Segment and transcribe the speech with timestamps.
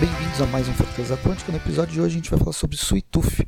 [0.00, 1.50] Bem-vindos a mais um Fortaleza Quântica.
[1.50, 3.44] No episódio de hoje a gente vai falar sobre Sweet Tooth.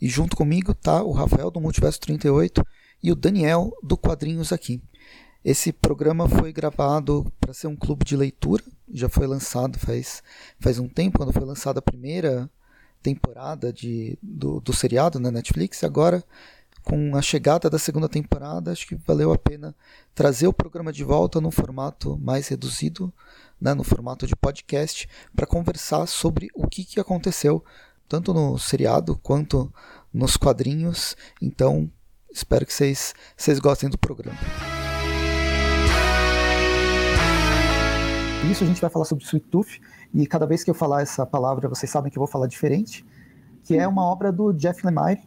[0.00, 2.64] E junto comigo tá o Rafael do Multiverso 38
[3.02, 4.82] e o Daniel do Quadrinhos aqui.
[5.44, 10.22] Esse programa foi gravado para ser um clube de leitura, já foi lançado faz,
[10.58, 12.48] faz um tempo, quando foi lançada a primeira
[13.02, 15.84] temporada de, do, do seriado na Netflix.
[15.84, 16.24] Agora,
[16.82, 19.76] com a chegada da segunda temporada, acho que valeu a pena
[20.14, 23.12] trazer o programa de volta num formato mais reduzido,
[23.60, 27.64] né, no formato de podcast, para conversar sobre o que, que aconteceu,
[28.08, 29.72] tanto no seriado quanto
[30.12, 31.16] nos quadrinhos.
[31.40, 31.90] Então,
[32.32, 34.38] espero que vocês, vocês gostem do programa.
[38.50, 39.80] Isso a gente vai falar sobre Sweet Tooth,
[40.12, 43.04] e cada vez que eu falar essa palavra, vocês sabem que eu vou falar diferente,
[43.62, 45.22] que é uma obra do Jeff Lemire.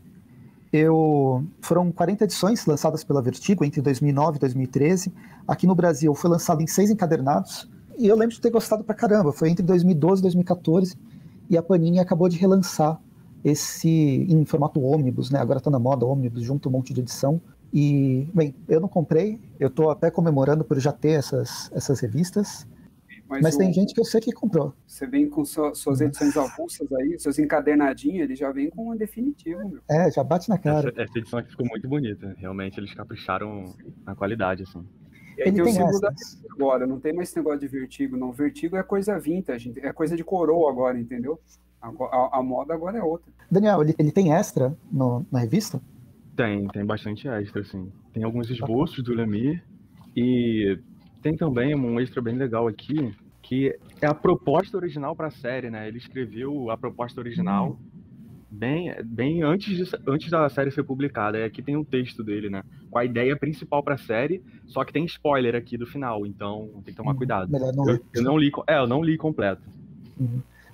[0.74, 5.14] Eu, foram 40 edições lançadas pela Vertigo entre 2009 e 2013.
[5.48, 8.96] Aqui no Brasil foi lançado em seis encadernados, e eu lembro de ter gostado pra
[8.96, 9.32] caramba.
[9.32, 10.98] Foi entre 2012 e 2014,
[11.50, 13.00] e a Panini acabou de relançar
[13.44, 15.40] esse em formato ônibus, né?
[15.40, 17.42] Agora tá na moda ônibus, junto um monte de edição.
[17.74, 22.68] E, bem, eu não comprei, eu tô até comemorando por já ter essas, essas revistas.
[23.28, 24.74] Mas, Mas o- tem gente que eu sei que comprou.
[24.86, 28.96] Você vem com sua- suas edições avulsas aí, seus encadernadinhos, ele já vem com um
[28.96, 29.80] definitivo, meu.
[29.90, 30.90] É, já bate na cara.
[30.90, 32.36] Essa, essa edição aqui ficou muito bonita.
[32.38, 33.74] Realmente eles capricharam
[34.06, 34.86] na qualidade, assim.
[35.38, 36.34] E aí Ele tem o tem símbolo da essas.
[36.36, 38.32] Vertigo agora, não tem mais esse negócio de vertigo, não.
[38.32, 41.40] Vertigo é coisa vintage, é coisa de coroa agora, entendeu?
[41.82, 43.32] A, a- a moda agora é outra.
[43.50, 45.82] Daniel, ele, ele tem extra no- na revista?
[46.36, 47.92] Tem, tem bastante extra, assim.
[48.14, 49.64] Tem alguns esboços do Lemir
[50.16, 50.80] e
[51.22, 55.70] tem também um extra bem legal aqui, que é a proposta original para a série,
[55.70, 55.88] né?
[55.88, 57.78] Ele escreveu a proposta original
[58.54, 61.38] bem, bem antes, de- antes da série ser publicada.
[61.40, 62.64] E aqui tem um texto dele, né?
[62.90, 66.70] Com a ideia principal para a série, só que tem spoiler aqui do final, então
[66.86, 67.52] tem que tomar Hum, cuidado.
[67.52, 69.62] Melhor não Eu, eu não li, é, eu não li completo.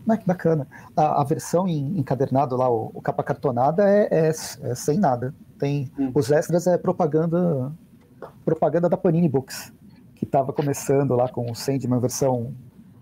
[0.06, 0.68] Mas que bacana.
[0.96, 5.36] A, a versão em encadernado lá, o, o capa cartonada, é, é- é sem nada.
[5.58, 6.14] Tem Hum.
[6.14, 7.76] os extras é propaganda
[8.46, 9.74] propaganda da Panini Books,
[10.16, 12.56] que estava começando lá com o Sandman versão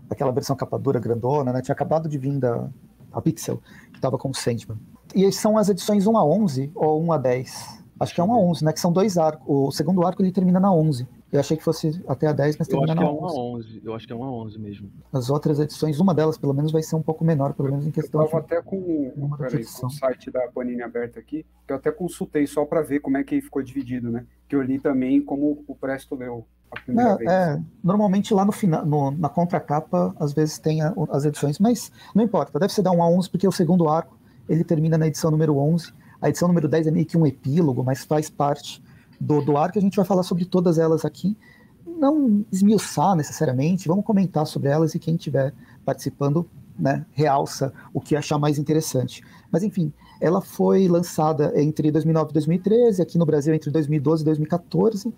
[0.09, 1.61] aquela versão capa dura grandona, né?
[1.61, 2.69] Tinha acabado de vir da
[3.11, 4.77] a Pixel, que estava com o Sandman.
[5.15, 7.83] E são as edições 1 a 11 ou 1 a 10.
[7.99, 8.73] Acho que é 1 a 11, né?
[8.73, 9.45] Que são dois arcos.
[9.47, 11.07] O segundo arco ele termina na 11.
[11.31, 13.25] Eu achei que fosse até a 10, mas Eu termina acho que é na 1
[13.25, 13.39] a 11.
[13.39, 13.81] 11.
[13.83, 14.91] Eu acho que é 1 a 11 mesmo.
[15.11, 17.89] As outras edições, uma delas pelo menos vai ser um pouco menor, pelo menos em
[17.89, 21.73] Eu questão tava de até com, peraí, com o site da Panini aberto aqui, que
[21.73, 24.25] eu até consultei só para ver como é que ficou dividido, né?
[24.47, 26.45] Que eu li também como o Presto leu
[26.87, 31.59] Não, é, normalmente lá no final, no- na contracapa, às vezes tem a- as edições,
[31.59, 34.17] mas não importa, deve ser dar um a 11, porque o segundo arco,
[34.47, 37.83] ele termina na edição número 11, a edição número 10 é meio que um epílogo,
[37.83, 38.81] mas faz parte
[39.19, 41.37] do, do arco, a gente vai falar sobre todas elas aqui,
[41.85, 45.53] não esmiuçar necessariamente, vamos comentar sobre elas e quem estiver
[45.85, 46.47] participando,
[46.77, 49.23] né, realça o que achar mais interessante.
[49.51, 49.91] Mas enfim,
[50.21, 55.13] ela foi lançada entre 2009 e 2013, aqui no Brasil entre 2012 e 2014,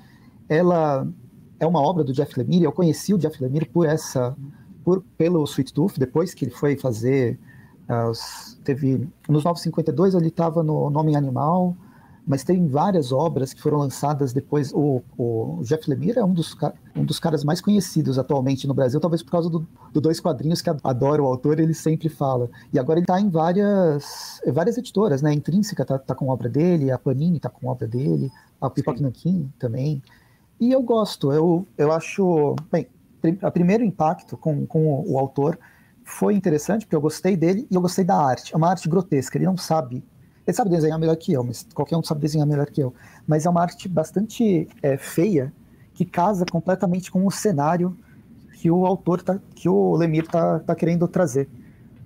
[0.47, 1.07] ela
[1.59, 2.63] é uma obra do Jeff Lemire.
[2.63, 4.35] Eu conheci o Jeff Lemire por essa,
[4.83, 7.37] por, pelo Sweet Tooth, depois que ele foi fazer.
[7.87, 8.11] ah,
[8.63, 11.75] teve nos 952 ele estava no Nome Animal,
[12.25, 14.71] mas tem várias obras que foram lançadas depois.
[14.71, 16.55] O, o Jeff Lemire é um dos,
[16.95, 20.61] um dos caras mais conhecidos atualmente no Brasil, talvez por causa do, do dois quadrinhos
[20.61, 22.49] que adora o autor, ele sempre fala.
[22.71, 25.31] E agora ele está em várias, várias editoras, né?
[25.31, 28.31] A Intrínseca tá, tá com obra dele, a Panini tá com obra dele,
[28.61, 29.01] a Pipoca.
[29.01, 30.01] Nankin também.
[30.59, 32.55] E eu gosto, eu, eu acho.
[32.71, 32.87] Bem,
[33.41, 35.57] o primeiro impacto com, com o, o autor
[36.03, 38.53] foi interessante, porque eu gostei dele e eu gostei da arte.
[38.53, 40.03] É uma arte grotesca, ele não sabe.
[40.45, 42.93] Ele sabe desenhar melhor que eu, mas qualquer um sabe desenhar melhor que eu.
[43.27, 45.53] Mas é uma arte bastante é, feia,
[45.93, 47.95] que casa completamente com o cenário
[48.59, 51.47] que o autor, tá, que o Lemir tá, tá querendo trazer.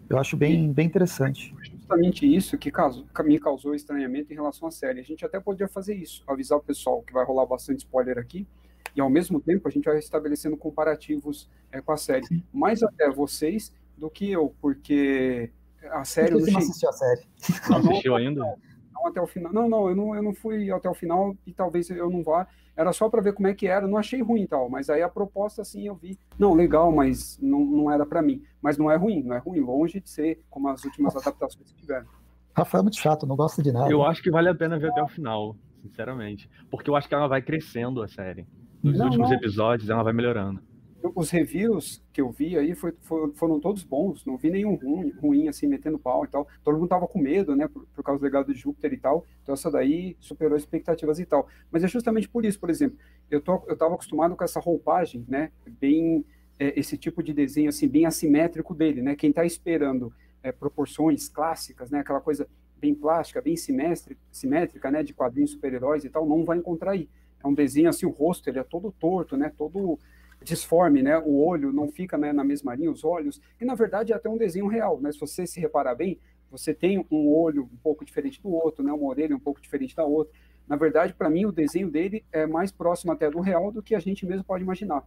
[0.08, 1.56] Eu acho bem, bem interessante.
[1.94, 2.72] Justamente isso que
[3.24, 5.00] me causou estranhamento em relação à série.
[5.00, 8.48] A gente até podia fazer isso, avisar o pessoal que vai rolar bastante spoiler aqui,
[8.96, 12.28] e ao mesmo tempo a gente vai estabelecendo comparativos é, com a série.
[12.52, 15.52] Mais até vocês do que eu, porque
[15.92, 17.22] a série eu Por que você não assistiu a série?
[17.70, 18.56] Não Não, assistiu ainda?
[18.94, 19.52] Não até o final.
[19.52, 22.48] Não, não, eu não, eu não fui até o final e talvez eu não vá.
[22.76, 23.88] Era só para ver como é que era.
[23.88, 26.18] Não achei ruim e tal, mas aí a proposta assim eu vi.
[26.40, 28.44] Não, legal, mas não, não era para mim.
[28.62, 31.82] Mas não é ruim, não é ruim, longe de ser como as últimas adaptações que
[31.82, 32.08] tiveram.
[32.56, 33.92] Rafael é muito chato, não gosta de nada.
[33.92, 36.50] Eu acho que vale a pena ver até o final, sinceramente.
[36.70, 38.48] Porque eu acho que ela vai crescendo a série.
[38.84, 39.38] Nos Não, últimos não.
[39.38, 40.62] episódios ela vai melhorando.
[41.16, 45.10] Os reviews que eu vi aí foi- foi- foram todos bons, não vi nenhum ruim,
[45.22, 46.48] ruim, assim, metendo pau e tal.
[46.64, 49.26] Todo mundo tava com medo, né, por, por causa do legado de Júpiter e tal.
[49.44, 51.48] Então essa daí superou expectativas e tal.
[51.70, 52.98] Mas é justamente por isso, por exemplo,
[53.30, 56.24] eu, tô, eu tava acostumado com essa roupagem, né, bem
[56.58, 59.16] é, esse tipo de desenho assim bem assimétrico dele, né?
[59.16, 62.00] Quem está esperando é, proporções clássicas, né?
[62.00, 62.48] Aquela coisa
[62.80, 65.04] bem plástica, bem simétrica, simétrica, né?
[65.04, 67.10] De quadrinhos super-heróis e tal, não vai encontrar aí.
[67.44, 69.52] É um desenho assim, o rosto ele é todo torto, né?
[69.58, 70.00] Todo
[70.44, 71.18] disforme, né?
[71.18, 74.30] O olho não fica né, na mesma linha, os olhos, que na verdade é até
[74.30, 75.12] um desenho real, né?
[75.12, 76.20] Se você se reparar bem,
[76.52, 78.92] você tem um olho um pouco diferente do outro, né?
[78.92, 80.34] Uma orelha um pouco diferente da outra.
[80.68, 83.96] Na verdade, para mim, o desenho dele é mais próximo até do real do que
[83.96, 85.06] a gente mesmo pode imaginar.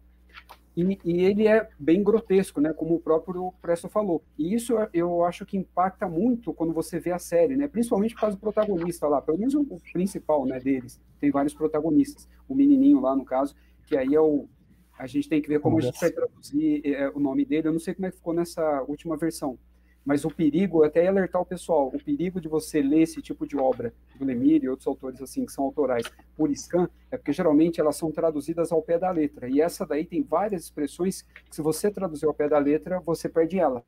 [0.77, 4.23] E, e, ele é bem grotesco, né, como o próprio Presto falou.
[4.39, 8.21] E isso eu acho que impacta muito quando você vê a série, né, principalmente por
[8.21, 11.01] causa do protagonista lá, pelo menos o principal, né, deles.
[11.19, 12.29] Tem vários protagonistas.
[12.47, 13.57] O menininho lá, no caso,
[13.87, 14.47] que aí é o...
[14.99, 17.69] A gente tem que ver como a gente vai traduzir é, o nome dele.
[17.69, 19.59] Eu não sei como é que ficou nessa última versão.
[20.05, 23.57] Mas o perigo, até alertar o pessoal, o perigo de você ler esse tipo de
[23.57, 26.07] obra do Lemire e outros autores assim que são autorais
[26.37, 29.49] por scan, é porque geralmente elas são traduzidas ao pé da letra.
[29.49, 33.29] E essa daí tem várias expressões que se você traduzir ao pé da letra, você
[33.29, 33.83] perde ela.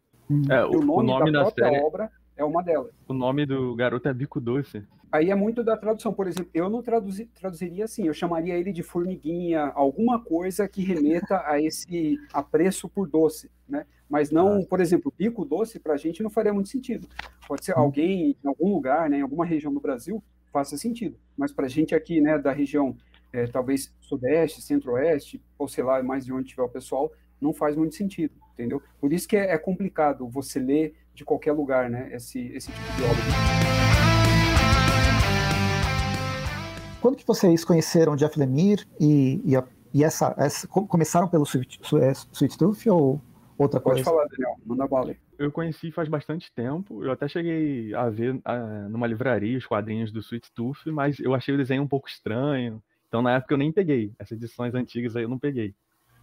[0.51, 1.83] É, o, o, nome, o nome da, da própria série...
[1.85, 2.93] obra é uma delas.
[3.07, 4.83] O nome do garoto é Bico Doce.
[5.11, 6.13] Aí é muito da tradução.
[6.13, 10.83] Por exemplo, eu não traduzi, traduziria assim, eu chamaria ele de formiguinha, alguma coisa que
[10.83, 13.85] remeta a esse apreço por doce, né?
[14.09, 17.09] Mas não, por exemplo, bico doce para a gente não faria muito sentido.
[17.47, 21.19] Pode ser alguém em algum lugar, né, em alguma região do Brasil, faça sentido.
[21.37, 22.97] Mas para a gente aqui, né, da região
[23.33, 27.77] é, talvez sudeste, centro-oeste, ou sei lá, mais de onde tiver o pessoal, não faz
[27.77, 28.83] muito sentido, entendeu?
[29.01, 32.93] Por isso que é, é complicado você ler de qualquer lugar, né, esse, esse tipo
[32.97, 33.23] de obra.
[37.01, 41.81] Quando que vocês conheceram Jeff Lemire e, e, a, e essa, essa, Começaram pelo Sweet,
[42.33, 43.21] Sweet Tooth ou
[43.59, 44.05] outra Pode coisa?
[44.05, 44.57] Pode falar, Daniel.
[44.65, 45.17] Manda bala aí.
[45.37, 47.05] Eu conheci faz bastante tempo.
[47.05, 51.35] Eu até cheguei a ver uh, numa livraria os quadrinhos do Sweet Tooth, mas eu
[51.35, 52.81] achei o desenho um pouco estranho.
[53.09, 54.13] Então, na época, eu nem peguei.
[54.19, 55.75] Essas edições antigas aí eu não peguei.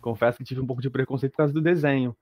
[0.01, 2.15] Confesso que tive um pouco de preconceito por causa do desenho.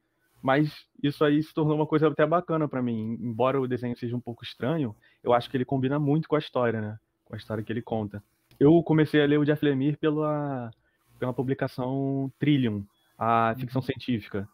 [0.44, 3.18] Mas isso aí se tornou uma coisa até bacana para mim.
[3.22, 4.94] Embora o desenho seja um pouco estranho,
[5.24, 7.00] eu acho que ele combina muito com a história, né?
[7.24, 8.22] Com a história que ele conta.
[8.60, 10.69] Eu comecei a ler o Jeff Lemire pela,
[11.18, 12.86] pela publicação Trillium,
[13.18, 13.86] a ficção uhum.
[13.86, 14.45] científica,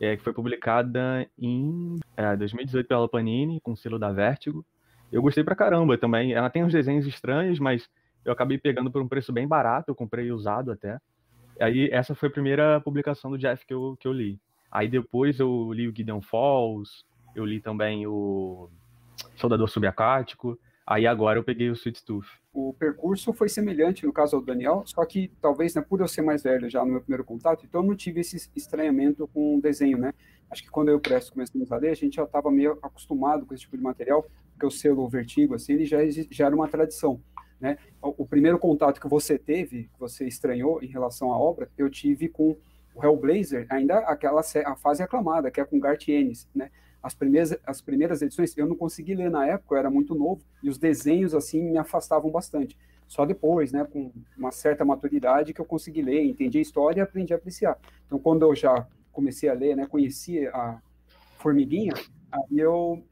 [0.00, 4.66] é, que foi publicada em é, 2018 pela Panini, com o selo da Vertigo.
[5.12, 6.32] Eu gostei pra caramba também.
[6.32, 7.88] Ela tem uns desenhos estranhos, mas
[8.24, 10.98] eu acabei pegando por um preço bem barato, eu comprei usado até.
[11.60, 14.40] Aí essa foi a primeira publicação do Jeff que eu, que eu li.
[14.70, 17.04] Aí depois eu li o Gideon Falls,
[17.34, 18.68] eu li também o
[19.36, 22.28] Soldador Subaquático, Aí agora eu peguei o Sweet Tooth.
[22.52, 26.22] O percurso foi semelhante no caso do Daniel, só que talvez, né, por eu ser
[26.22, 29.60] mais velho já no meu primeiro contato, então eu não tive esse estranhamento com o
[29.60, 30.14] desenho, né?
[30.48, 33.52] Acho que quando eu Presto começamos a ler, a gente já estava meio acostumado com
[33.52, 35.98] esse tipo de material, porque o selo Vertigo, assim, ele já,
[36.30, 37.20] já era uma tradição,
[37.60, 37.78] né?
[38.00, 42.28] O primeiro contato que você teve, que você estranhou em relação à obra, eu tive
[42.28, 42.56] com
[42.96, 46.70] o Hellblazer, ainda aquela a fase aclamada, que é com Garth Ennis, né?
[47.02, 50.42] As primeiras, as primeiras edições eu não consegui ler na época, eu era muito novo,
[50.62, 52.76] e os desenhos, assim, me afastavam bastante.
[53.06, 57.02] Só depois, né, com uma certa maturidade, que eu consegui ler, entendi a história e
[57.02, 57.78] aprendi a apreciar.
[58.06, 60.80] Então, quando eu já comecei a ler, né, conheci a
[61.38, 61.92] Formiguinha,
[62.32, 63.04] aí eu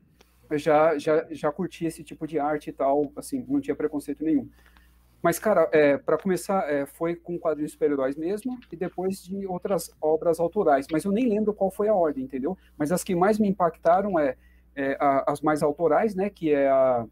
[0.53, 4.49] já, já, já curti esse tipo de arte e tal, assim, não tinha preconceito nenhum.
[5.25, 9.91] Mas, cara, é, para começar, é, foi com quadrinhos super-heróis mesmo, e depois de outras
[9.99, 10.87] obras autorais.
[10.93, 12.59] Mas eu nem lembro qual foi a ordem, entendeu?
[12.77, 14.37] Mas as que mais me impactaram é,
[14.77, 16.29] é a, as mais autorais, né?
[16.29, 17.07] Que é a,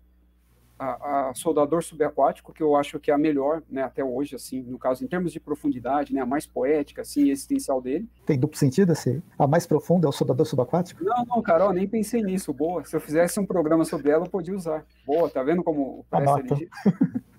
[0.79, 3.83] a, a, Soldador Subaquático, que eu acho que é a melhor, né?
[3.83, 6.21] Até hoje, assim, no caso, em termos de profundidade, né?
[6.21, 8.07] A mais poética, assim, existencial dele.
[8.27, 9.23] Tem duplo sentido, assim?
[9.39, 11.03] A mais profunda é o Soldador Subaquático?
[11.03, 12.53] Não, não, Carol, nem pensei nisso.
[12.53, 12.85] Boa.
[12.85, 14.85] Se eu fizesse um programa sobre ela, eu podia usar.
[15.07, 16.69] Boa, tá vendo como parece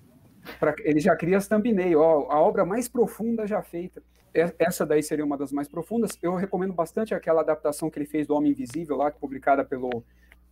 [0.58, 4.02] Pra, ele já cria as thumbnail, ó, a obra mais profunda já feita.
[4.58, 6.18] Essa daí seria uma das mais profundas.
[6.20, 10.04] Eu recomendo bastante aquela adaptação que ele fez do Homem Invisível lá, publicada pelo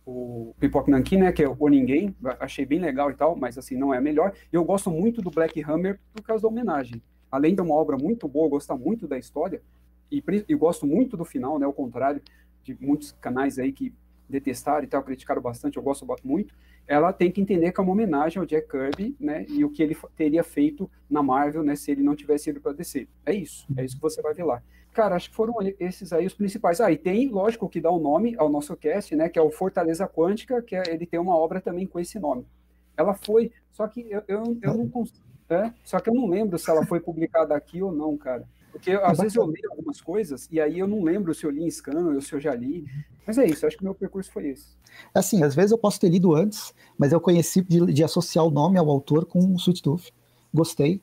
[0.05, 3.77] o Pipoque Nankin, né, que é o Ninguém, achei bem legal e tal, mas assim,
[3.77, 4.33] não é a melhor.
[4.51, 7.01] Eu gosto muito do Black Hammer por causa da homenagem.
[7.31, 9.61] Além de uma obra muito boa, gostar muito da história,
[10.11, 12.21] e, e gosto muito do final, né, ao contrário
[12.63, 13.93] de muitos canais aí que
[14.29, 16.53] detestaram e tal, criticaram bastante, eu gosto muito
[16.87, 19.81] ela tem que entender que é uma homenagem ao Jack Kirby, né, e o que
[19.81, 23.07] ele teria feito na Marvel, né, se ele não tivesse ido para DC.
[23.25, 24.61] É isso, é isso que você vai ver lá.
[24.91, 26.79] Cara, acho que foram esses aí os principais.
[26.79, 29.41] Ah, e tem, lógico, que dá o um nome ao nosso cast, né, que é
[29.41, 32.45] o Fortaleza Quântica, que é, ele tem uma obra também com esse nome.
[32.97, 36.57] Ela foi, só que eu, eu, eu não consigo, é, só que eu não lembro
[36.59, 38.45] se ela foi publicada aqui ou não, cara.
[38.73, 41.63] Porque às vezes eu leio algumas coisas e aí eu não lembro se eu li
[41.63, 42.85] em scan ou se eu já li.
[43.25, 44.75] Mas é isso, acho que o meu percurso foi esse.
[45.13, 48.49] Assim, às vezes eu posso ter lido antes, mas eu conheci de, de associar o
[48.49, 50.11] nome ao autor com o Sweet Tooth.
[50.51, 50.99] Gostei.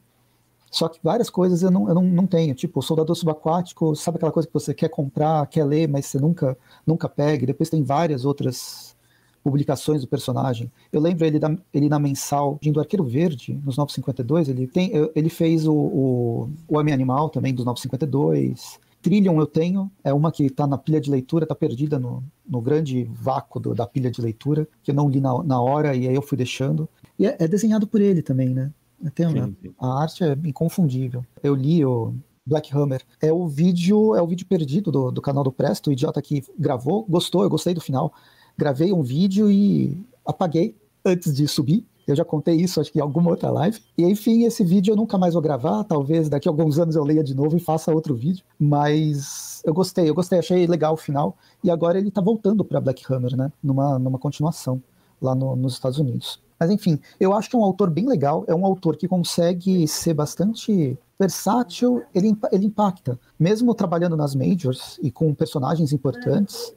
[0.68, 4.16] Só que várias coisas eu não, eu não, não tenho, tipo, o Soldador Subaquático, sabe
[4.16, 7.70] aquela coisa que você quer comprar, quer ler, mas você nunca, nunca pega, e depois
[7.70, 8.96] tem várias outras
[9.42, 10.70] publicações do personagem.
[10.92, 15.28] Eu lembro ele, da, ele na mensal do Arqueiro Verde, nos 952, ele, tem, ele
[15.28, 20.44] fez o, o, o Homem Animal também, dos 952, Trillion eu tenho, é uma que
[20.44, 24.20] está na pilha de leitura, está perdida no, no grande vácuo do, da pilha de
[24.20, 26.88] leitura, que eu não li na, na hora e aí eu fui deixando.
[27.18, 28.70] E é, é desenhado por ele também, né?
[29.14, 29.74] Tem, sim, sim.
[29.80, 31.24] A arte é inconfundível.
[31.42, 32.14] Eu li o
[32.46, 33.02] Black Hammer.
[33.22, 36.44] É o vídeo, é o vídeo perdido do, do canal do Presto, o idiota que
[36.58, 38.12] gravou, gostou, eu gostei do final.
[38.56, 41.86] Gravei um vídeo e apaguei antes de subir.
[42.06, 43.80] Eu já contei isso, acho que em alguma outra live.
[43.96, 45.84] E enfim, esse vídeo eu nunca mais vou gravar.
[45.84, 48.44] Talvez daqui a alguns anos eu leia de novo e faça outro vídeo.
[48.58, 51.36] Mas eu gostei, eu gostei, achei legal o final.
[51.62, 53.52] E agora ele tá voltando para Black Hammer, né?
[53.62, 54.82] Numa, numa continuação
[55.20, 56.40] lá no, nos Estados Unidos.
[56.58, 58.44] Mas enfim, eu acho que é um autor bem legal.
[58.48, 62.02] É um autor que consegue ser bastante versátil.
[62.14, 63.18] Ele, ele impacta.
[63.38, 66.74] Mesmo trabalhando nas majors e com personagens importantes,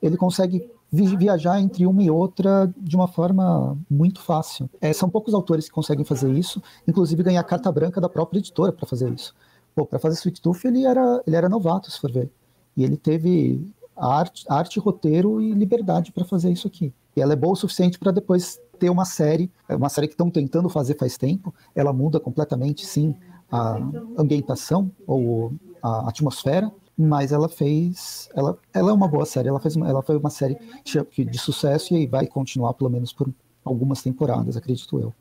[0.00, 4.70] ele consegue viajar entre uma e outra de uma forma muito fácil.
[4.80, 8.72] É, são poucos autores que conseguem fazer isso, inclusive ganhar carta branca da própria editora
[8.72, 9.34] para fazer isso.
[9.74, 12.30] Para fazer Sweet Tooth ele era, ele era novato, se for ver.
[12.76, 13.66] E ele teve
[13.96, 16.92] arte, arte roteiro e liberdade para fazer isso aqui.
[17.14, 20.14] E ela é boa o suficiente para depois ter uma série, é uma série que
[20.14, 21.54] estão tentando fazer faz tempo.
[21.74, 23.14] Ela muda completamente, sim,
[23.50, 23.78] a
[24.18, 25.52] ambientação ou
[25.82, 30.16] a atmosfera, mas ela fez, ela, ela é uma boa série, ela fez, ela foi
[30.16, 33.28] uma série de, de sucesso e vai continuar pelo menos por
[33.64, 35.14] algumas temporadas, acredito eu.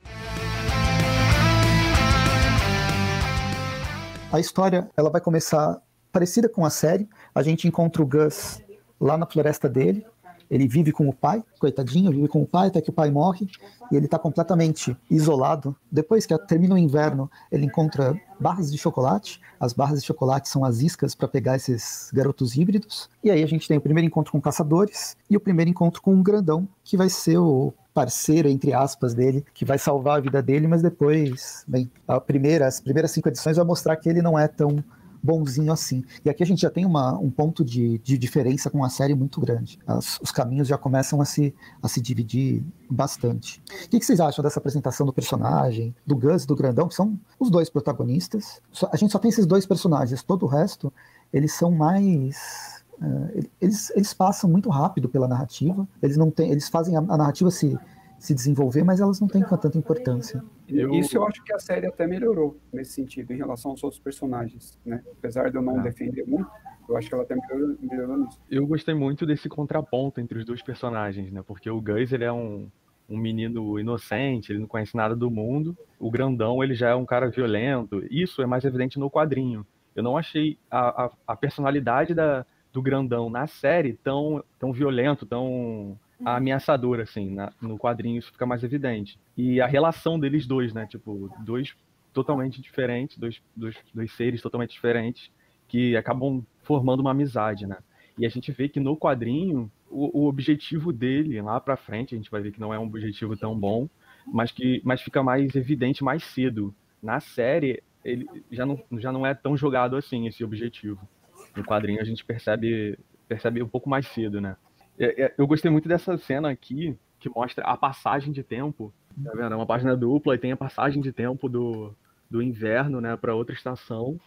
[4.31, 7.07] A história, ela vai começar parecida com a série.
[7.33, 8.61] A gente encontra o Gus
[8.99, 10.05] lá na floresta dele,
[10.49, 13.47] ele vive com o pai, coitadinho, vive com o pai até que o pai morre
[13.91, 15.75] e ele está completamente isolado.
[15.91, 19.39] Depois que termina o inverno, ele encontra barras de chocolate.
[19.59, 23.09] As barras de chocolate são as iscas para pegar esses garotos híbridos.
[23.23, 26.13] E aí a gente tem o primeiro encontro com caçadores e o primeiro encontro com
[26.13, 30.41] um grandão, que vai ser o parceiro, entre aspas, dele, que vai salvar a vida
[30.41, 34.37] dele, mas depois, bem, a primeira, as primeiras cinco edições vai mostrar que ele não
[34.37, 34.83] é tão
[35.25, 36.03] bonzinho assim.
[36.23, 39.15] E aqui a gente já tem uma, um ponto de, de diferença com a série
[39.15, 39.79] muito grande.
[39.87, 43.61] As, os caminhos já começam a se, a se dividir bastante.
[43.85, 46.95] O que, que, vocês acham dessa apresentação do personagem, do Gus e do Grandão, que
[46.95, 48.61] são os dois protagonistas?
[48.91, 50.93] a gente só tem esses dois personagens, todo o resto,
[51.33, 52.83] eles são mais.
[53.01, 57.17] Uh, eles, eles passam muito rápido pela narrativa, eles não têm, eles fazem a, a
[57.17, 57.77] narrativa se
[58.25, 60.43] se desenvolver, mas elas não têm tanta importância.
[60.67, 60.91] Eu...
[60.93, 64.79] Isso eu acho que a série até melhorou nesse sentido, em relação aos outros personagens,
[64.85, 65.03] né?
[65.17, 65.81] Apesar de eu não ah.
[65.81, 66.49] defender muito,
[66.89, 68.39] eu acho que ela até melhorou, melhorou nisso.
[68.49, 71.43] Eu gostei muito desse contraponto entre os dois personagens, né?
[71.45, 72.69] Porque o Gus, ele é um,
[73.07, 75.77] um menino inocente, ele não conhece nada do mundo.
[75.99, 78.03] O grandão, ele já é um cara violento.
[78.09, 79.65] Isso é mais evidente no quadrinho.
[79.95, 85.25] Eu não achei a, a, a personalidade da, do grandão na série tão, tão violento,
[85.25, 89.19] tão ameaçador, assim, na, no quadrinho isso fica mais evidente.
[89.35, 90.85] E a relação deles dois, né?
[90.87, 91.75] Tipo, dois
[92.13, 95.29] totalmente diferentes, dois, dois, dois seres totalmente diferentes,
[95.67, 97.77] que acabam formando uma amizade, né?
[98.17, 102.17] E a gente vê que no quadrinho, o, o objetivo dele, lá pra frente, a
[102.17, 103.89] gente vai ver que não é um objetivo tão bom,
[104.25, 106.73] mas que mas fica mais evidente mais cedo.
[107.03, 111.07] Na série, ele já não, já não é tão jogado assim, esse objetivo.
[111.55, 114.55] No quadrinho a gente percebe, percebe um pouco mais cedo, né?
[114.99, 118.93] É, é, eu gostei muito dessa cena aqui, que mostra a passagem de tempo.
[119.23, 119.53] Tá vendo?
[119.53, 121.95] É uma página dupla e tem a passagem de tempo do,
[122.29, 124.19] do inverno, né, para outra estação.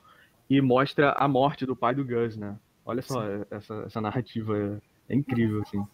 [0.49, 2.57] E mostra a morte do pai do Gus, né?
[2.85, 5.85] Olha só, essa, essa narrativa é, incrível, assim.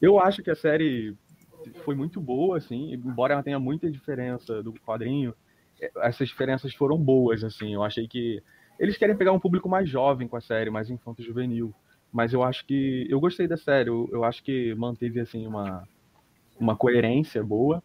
[0.00, 1.14] Eu acho que a série
[1.84, 5.34] foi muito boa, assim, embora ela tenha muita diferença do quadrinho,
[5.80, 7.74] é, essas diferenças foram boas, assim.
[7.74, 8.42] Eu achei que
[8.78, 11.74] eles querem pegar um público mais jovem com a série, mais infanto-juvenil.
[12.14, 13.08] Mas eu acho que.
[13.10, 13.90] Eu gostei da série.
[13.90, 15.82] Eu, eu acho que manteve, assim, uma,
[16.60, 17.82] uma coerência boa.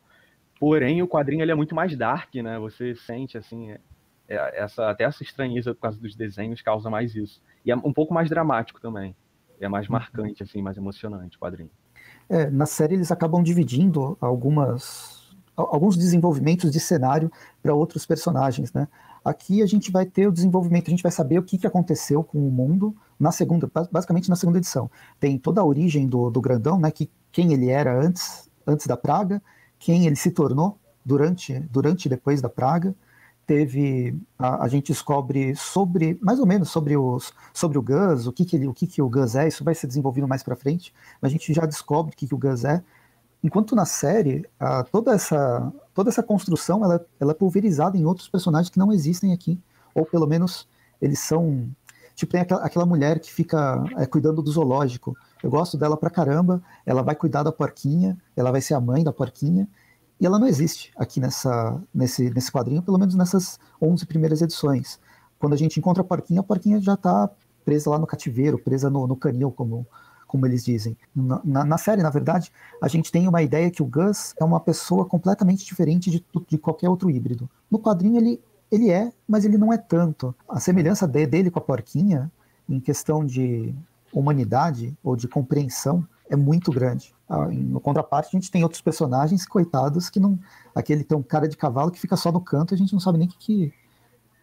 [0.59, 2.59] Porém, o quadrinho ele é muito mais dark, né?
[2.59, 3.71] Você sente, assim.
[3.71, 3.79] É,
[4.27, 7.41] é, essa, até essa estranheza por causa dos desenhos causa mais isso.
[7.65, 9.15] E é um pouco mais dramático também.
[9.59, 9.93] É mais uhum.
[9.93, 11.71] marcante, assim, mais emocionante o quadrinho.
[12.29, 15.17] É, na série eles acabam dividindo algumas
[15.55, 17.29] alguns desenvolvimentos de cenário
[17.61, 18.87] para outros personagens, né?
[19.29, 22.23] Aqui a gente vai ter o desenvolvimento, a gente vai saber o que, que aconteceu
[22.23, 24.89] com o mundo na segunda, basicamente na segunda edição.
[25.19, 26.89] Tem toda a origem do, do grandão, né?
[26.89, 29.39] Que quem ele era antes, antes da praga,
[29.77, 32.95] quem ele se tornou durante, durante e depois da praga.
[33.45, 38.33] Teve a, a, gente descobre sobre mais ou menos sobre os sobre o Gus, o
[38.33, 39.47] que que ele, o que que o Gus é.
[39.47, 40.91] Isso vai ser desenvolvido mais para frente.
[41.21, 42.83] Mas a gente já descobre o que que o Gus é
[43.43, 48.27] enquanto na série, a, toda, essa, toda essa construção ela, ela é pulverizada em outros
[48.27, 49.59] personagens que não existem aqui.
[49.93, 50.67] Ou pelo menos
[51.01, 51.69] eles são.
[52.15, 55.15] Tipo, tem aquela, aquela mulher que fica é, cuidando do zoológico.
[55.41, 56.61] Eu gosto dela pra caramba.
[56.85, 59.67] Ela vai cuidar da porquinha, ela vai ser a mãe da porquinha.
[60.19, 64.99] E ela não existe aqui nessa, nesse, nesse quadrinho, pelo menos nessas 11 primeiras edições.
[65.39, 67.29] Quando a gente encontra a porquinha, a porquinha já está
[67.63, 69.87] presa lá no cativeiro, presa no, no canil, como,
[70.29, 70.95] como eles dizem.
[71.13, 74.43] Na, na, na, série, na verdade, a gente tem uma ideia que o Gus é
[74.43, 77.49] uma pessoa completamente diferente de, de qualquer outro híbrido.
[77.69, 78.39] No quadrinho, ele,
[78.71, 80.33] ele é, mas ele não é tanto.
[80.47, 82.31] A semelhança de, dele com a porquinha,
[82.69, 83.73] em questão de
[84.13, 87.11] humanidade ou de compreensão, é muito grande.
[87.27, 90.37] Ah, no contraparte, a gente tem outros personagens, coitados, que não.
[90.75, 93.17] Aquele tem um cara de cavalo que fica só no canto, a gente não sabe
[93.17, 93.73] nem que, que,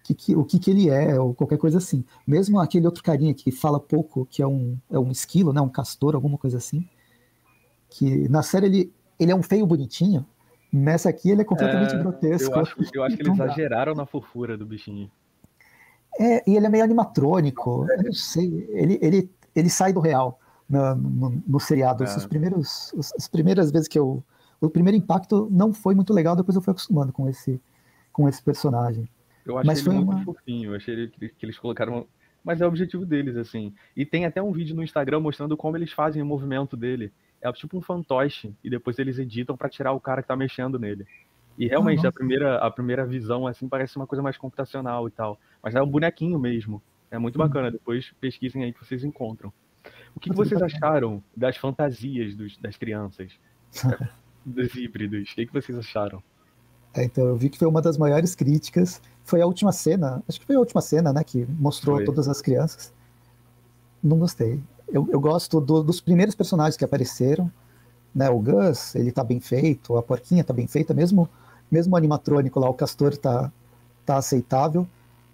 [0.07, 2.05] que, que, o que, que ele é, ou qualquer coisa assim.
[2.27, 5.69] Mesmo aquele outro carinha que fala pouco, que é um, é um esquilo, né, um
[5.69, 6.89] castor, alguma coisa assim.
[7.91, 10.25] Que na série ele, ele é um feio bonitinho,
[10.73, 12.55] nessa aqui ele é completamente é, grotesco.
[12.55, 15.11] Eu acho, eu acho que eles exageraram na fofura do bichinho.
[16.19, 20.39] É, e ele é meio animatrônico, eu não sei, ele, ele, ele sai do real
[20.69, 22.05] no, no, no seriado.
[22.05, 22.17] É.
[22.17, 24.23] Os primeiros, as primeiras vezes que eu.
[24.59, 27.61] O primeiro impacto não foi muito legal, depois eu fui acostumando com esse,
[28.11, 29.07] com esse personagem.
[29.47, 30.25] Eu achei Mas ele muito uma...
[30.25, 32.07] fofinho, eu achei ele, que eles colocaram.
[32.45, 33.73] Mas é o objetivo deles, assim.
[33.97, 37.13] E tem até um vídeo no Instagram mostrando como eles fazem o movimento dele.
[37.41, 40.79] É tipo um fantoche, e depois eles editam para tirar o cara que tá mexendo
[40.79, 41.07] nele.
[41.59, 45.11] E realmente, ah, a, primeira, a primeira visão, assim, parece uma coisa mais computacional e
[45.11, 45.39] tal.
[45.63, 46.83] Mas é um bonequinho mesmo.
[47.11, 47.47] É muito uhum.
[47.47, 47.71] bacana.
[47.71, 49.53] Depois pesquisem aí que vocês encontram.
[50.15, 53.39] O que, que vocês acharam das fantasias dos, das crianças?
[54.45, 55.31] dos híbridos?
[55.31, 56.23] O que, que vocês acharam?
[56.97, 59.03] É, então, eu vi que foi uma das maiores críticas.
[59.23, 62.05] Foi a última cena, acho que foi a última cena, né, que mostrou foi.
[62.07, 62.93] todas as crianças.
[64.03, 64.63] Não gostei.
[64.89, 67.51] Eu, eu gosto do, dos primeiros personagens que apareceram,
[68.15, 71.29] né, o Gus, ele tá bem feito, a porquinha tá bem feita, mesmo,
[71.71, 73.53] mesmo o animatrônico lá, o castor tá,
[74.07, 74.87] tá aceitável,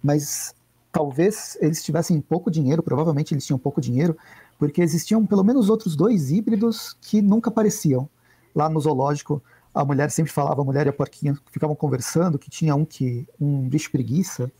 [0.02, 0.54] mas
[0.90, 4.16] talvez eles tivessem pouco dinheiro, provavelmente eles tinham pouco dinheiro,
[4.58, 8.08] porque existiam pelo menos outros dois híbridos que nunca apareciam.
[8.54, 9.42] Lá no zoológico,
[9.74, 13.26] a mulher sempre falava, a mulher e a porquinha ficavam conversando, que tinha um que
[13.40, 14.50] um bicho preguiça,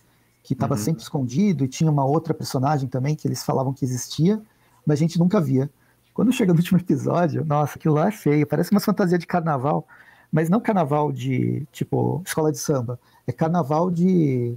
[0.43, 0.81] que estava uhum.
[0.81, 4.41] sempre escondido, e tinha uma outra personagem também que eles falavam que existia,
[4.87, 5.71] mas a gente nunca via.
[6.15, 9.87] Quando chega no último episódio, nossa, aquilo lá é feio, parece uma fantasia de carnaval,
[10.31, 14.57] mas não carnaval de, tipo, escola de samba, é carnaval de...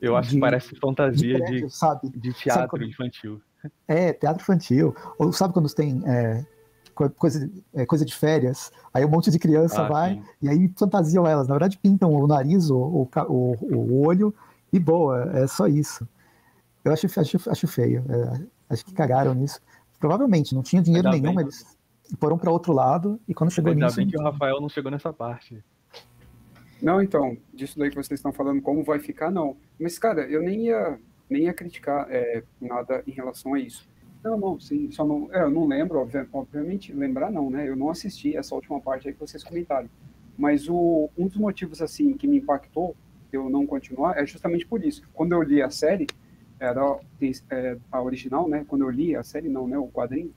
[0.00, 2.08] Eu acho de, que parece fantasia de, prédio, de, sabe?
[2.10, 3.40] de teatro sabe infantil.
[3.88, 4.94] É, teatro infantil.
[5.18, 6.44] Ou sabe quando tem é,
[6.94, 8.72] coisa, é, coisa de férias?
[8.92, 10.22] Aí um monte de criança ah, vai sim.
[10.42, 11.48] e aí fantasiam elas.
[11.48, 14.34] Na verdade, pintam o nariz, o, o, o, o olho
[14.72, 16.08] e boa, é só isso.
[16.84, 18.04] Eu acho, acho, acho feio.
[18.08, 19.60] É, acho que cagaram nisso.
[19.98, 21.44] Provavelmente, não tinha dinheiro Ainda nenhum, bem.
[21.44, 21.76] eles
[22.18, 24.00] foram para outro lado e quando chegou Ainda nisso.
[24.00, 25.64] Ainda bem que o Rafael não chegou nessa parte.
[26.82, 29.56] Não, então, disso daí que vocês estão falando, como vai ficar, não.
[29.80, 33.88] Mas, cara, eu nem ia nem ia criticar é, nada em relação a isso.
[34.24, 35.28] Não, não, sim, só não.
[35.30, 35.98] É, eu não lembro,
[36.32, 37.68] obviamente, lembrar não, né?
[37.68, 39.88] Eu não assisti essa última parte aí que vocês comentaram.
[40.36, 42.96] Mas o, um dos motivos, assim, que me impactou
[43.30, 45.02] eu não continuar é justamente por isso.
[45.12, 46.06] Quando eu li a série,
[46.58, 46.98] era
[47.50, 48.64] é, a original, né?
[48.66, 49.76] Quando eu li a série, não, né?
[49.76, 50.32] O quadrinho,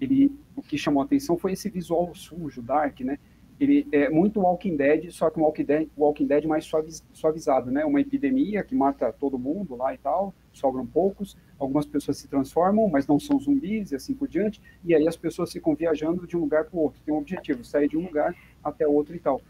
[0.00, 3.18] ele, o que chamou a atenção foi esse visual sujo, dark, né?
[3.62, 7.84] Ele é muito Walking Dead, só que Walking Dead, Walking Dead mais suaviz, suavizado, né?
[7.84, 12.88] Uma epidemia que mata todo mundo lá e tal, sobram poucos, algumas pessoas se transformam,
[12.88, 16.36] mas não são zumbis e assim por diante, e aí as pessoas ficam viajando de
[16.36, 19.20] um lugar para o outro, tem um objetivo, sair de um lugar até outro e
[19.20, 19.40] tal.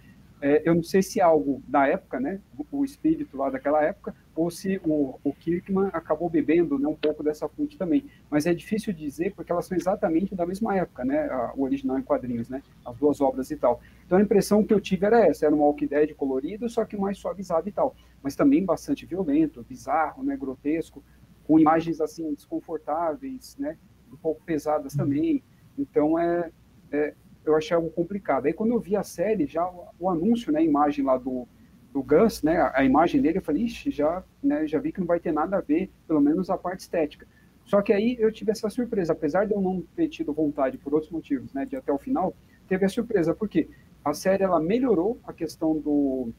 [0.45, 2.41] É, eu não sei se é algo da época, né,
[2.73, 7.23] o espírito lá daquela época, ou se o, o Kirkman acabou bebendo né, um pouco
[7.23, 8.11] dessa fonte também.
[8.29, 11.97] Mas é difícil dizer porque elas são exatamente da mesma época, né, a, o original
[11.97, 13.81] em quadrinhos, né, as duas obras e tal.
[14.05, 16.97] Então a impressão que eu tive era essa, era um Walking Dead colorido, só que
[16.97, 17.95] mais suavizado e tal.
[18.21, 21.05] Mas também bastante violento, bizarro, né, grotesco,
[21.45, 23.79] com imagens assim desconfortáveis, né,
[24.13, 25.41] um pouco pesadas também.
[25.79, 26.51] Então é,
[26.91, 28.47] é eu achei algo complicado.
[28.47, 31.47] Aí quando eu vi a série, já o, o anúncio, né, a imagem lá do,
[31.93, 35.01] do Gus, né, a, a imagem dele, eu falei, ixi, já, né, já vi que
[35.01, 37.27] não vai ter nada a ver, pelo menos a parte estética.
[37.65, 40.95] Só que aí eu tive essa surpresa, apesar de eu não ter tido vontade por
[40.95, 42.35] outros motivos, né, de até o final,
[42.69, 43.69] teve a surpresa, porque
[44.05, 46.33] a série ela melhorou a questão do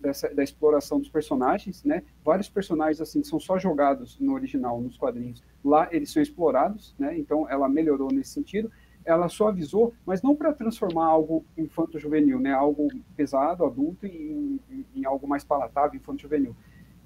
[0.00, 2.02] dessa, da exploração dos personagens, né?
[2.24, 5.42] Vários personagens assim são só jogados no original, nos quadrinhos.
[5.64, 7.16] Lá eles são explorados, né?
[7.18, 8.70] Então ela melhorou nesse sentido
[9.06, 15.04] ela suavizou, mas não para transformar algo infanto-juvenil, né, algo pesado, adulto, em, em, em
[15.06, 16.54] algo mais palatável, infanto-juvenil.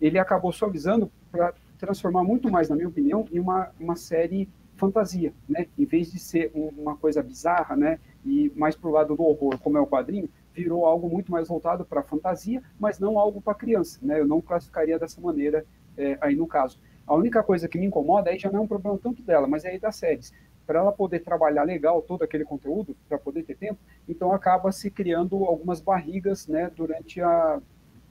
[0.01, 5.35] Ele acabou suavizando para transformar muito mais, na minha opinião, em uma, uma série fantasia,
[5.47, 5.67] né?
[5.79, 7.99] Em vez de ser um, uma coisa bizarra, né?
[8.25, 11.49] e mais para o lado do horror, como é o quadrinho, virou algo muito mais
[11.49, 14.21] voltado para fantasia, mas não algo para criança, né?
[14.21, 15.65] Eu não classificaria dessa maneira
[15.97, 16.79] é, aí no caso.
[17.07, 19.65] A única coisa que me incomoda aí já não é um problema tanto dela, mas
[19.65, 20.33] é aí das séries.
[20.71, 24.89] Para ela poder trabalhar legal todo aquele conteúdo, para poder ter tempo, então acaba se
[24.89, 27.61] criando algumas barrigas, né, durante a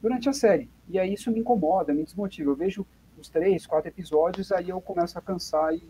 [0.02, 0.70] durante a série.
[0.90, 2.52] E aí isso me incomoda, me desmotiva.
[2.52, 2.86] Eu vejo
[3.18, 5.82] os três, quatro episódios, aí eu começo a cansar e,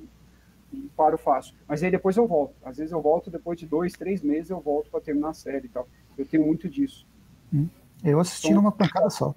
[0.72, 1.56] e paro fácil.
[1.68, 2.54] Mas aí depois eu volto.
[2.64, 5.66] Às vezes eu volto depois de dois, três meses, eu volto para terminar a série
[5.66, 5.88] e tal.
[6.16, 7.04] Eu tenho muito disso.
[7.52, 7.68] Hum.
[8.04, 9.34] Eu assisti então, numa pancada só.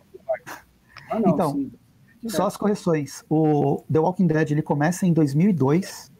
[1.08, 1.72] Ah, não, então, sim.
[2.28, 3.24] só as correções.
[3.26, 6.11] O The Walking Dead ele começa em 2002,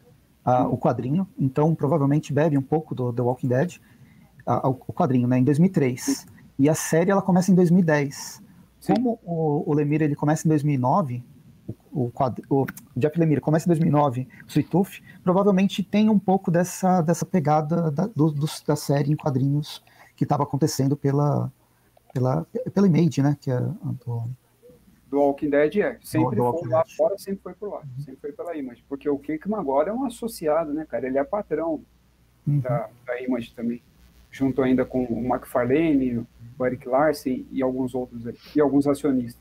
[0.46, 1.26] uh, o quadrinho.
[1.38, 3.76] Então provavelmente bebe um pouco do The Walking Dead,
[4.46, 5.38] uh, o quadrinho, né?
[5.38, 6.02] Em 2003.
[6.02, 6.26] Sim.
[6.58, 8.42] E a série ela começa em 2010.
[8.80, 8.94] Sim.
[8.94, 11.24] Como o, o Lemire ele começa em 2009,
[11.92, 12.10] o,
[12.50, 17.00] o, o Jeff Lemire começa em 2009, o Sweet Tooth, provavelmente tem um pouco dessa,
[17.00, 19.82] dessa pegada da, do, do, da série em quadrinhos
[20.16, 21.52] que estava acontecendo pela,
[22.12, 23.36] pela, pela Image, né?
[23.40, 24.28] Que é do,
[25.12, 25.98] do Walking Dead é.
[26.02, 26.96] Sempre do, foi lá Dead.
[26.96, 27.80] fora, sempre foi por lá.
[27.80, 28.02] Uhum.
[28.02, 28.82] Sempre foi pela Image.
[28.88, 31.06] Porque o Kickman agora é um associado, né, cara?
[31.06, 31.82] Ele é patrão
[32.46, 32.60] uhum.
[32.60, 33.82] da, da Image também.
[34.30, 36.26] Junto ainda com o McFarlane,
[36.58, 39.40] o Eric Larsen e alguns outros aí, e alguns acionistas.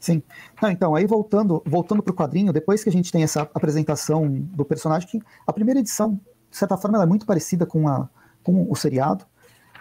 [0.00, 0.20] Sim.
[0.60, 4.28] Ah, então, aí voltando voltando para o quadrinho, depois que a gente tem essa apresentação
[4.28, 8.08] do personagem, que a primeira edição, de certa forma, ela é muito parecida com, a,
[8.42, 9.24] com o seriado.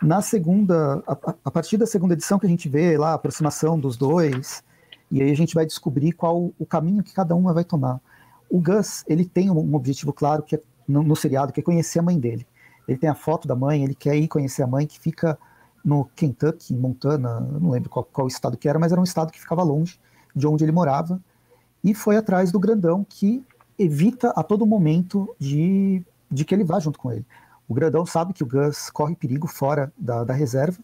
[0.02, 3.80] Na segunda, a, a, partir da segunda edição que a gente vê lá a aproximação
[3.80, 4.64] dos dois,
[5.13, 8.02] e aí a gente vai descobrir qual o caminho que cada uma vai tomar.
[8.49, 11.99] O Gus, ele tem um objetivo claro que é, no, no seriado, que é conhecer
[11.99, 12.47] a mãe dele.
[12.88, 15.38] Ele tem a foto da mãe, ele quer ir conhecer a mãe que fica
[15.86, 19.39] no Kentucky, Montana, não lembro qual, qual estado que era, mas era um estado que
[19.39, 19.99] ficava longe
[20.36, 21.21] de onde ele morava,
[21.84, 23.45] e foi atrás do grandão que
[23.78, 27.26] evita a todo momento de, de que ele vá junto com ele.
[27.67, 30.80] O grandão sabe que o Gus corre perigo fora da, da reserva,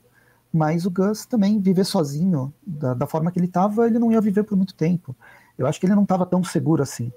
[0.52, 4.20] mas o Gus também viver sozinho, da, da forma que ele estava, ele não ia
[4.20, 5.16] viver por muito tempo.
[5.58, 7.12] Eu acho que ele não estava tão seguro assim.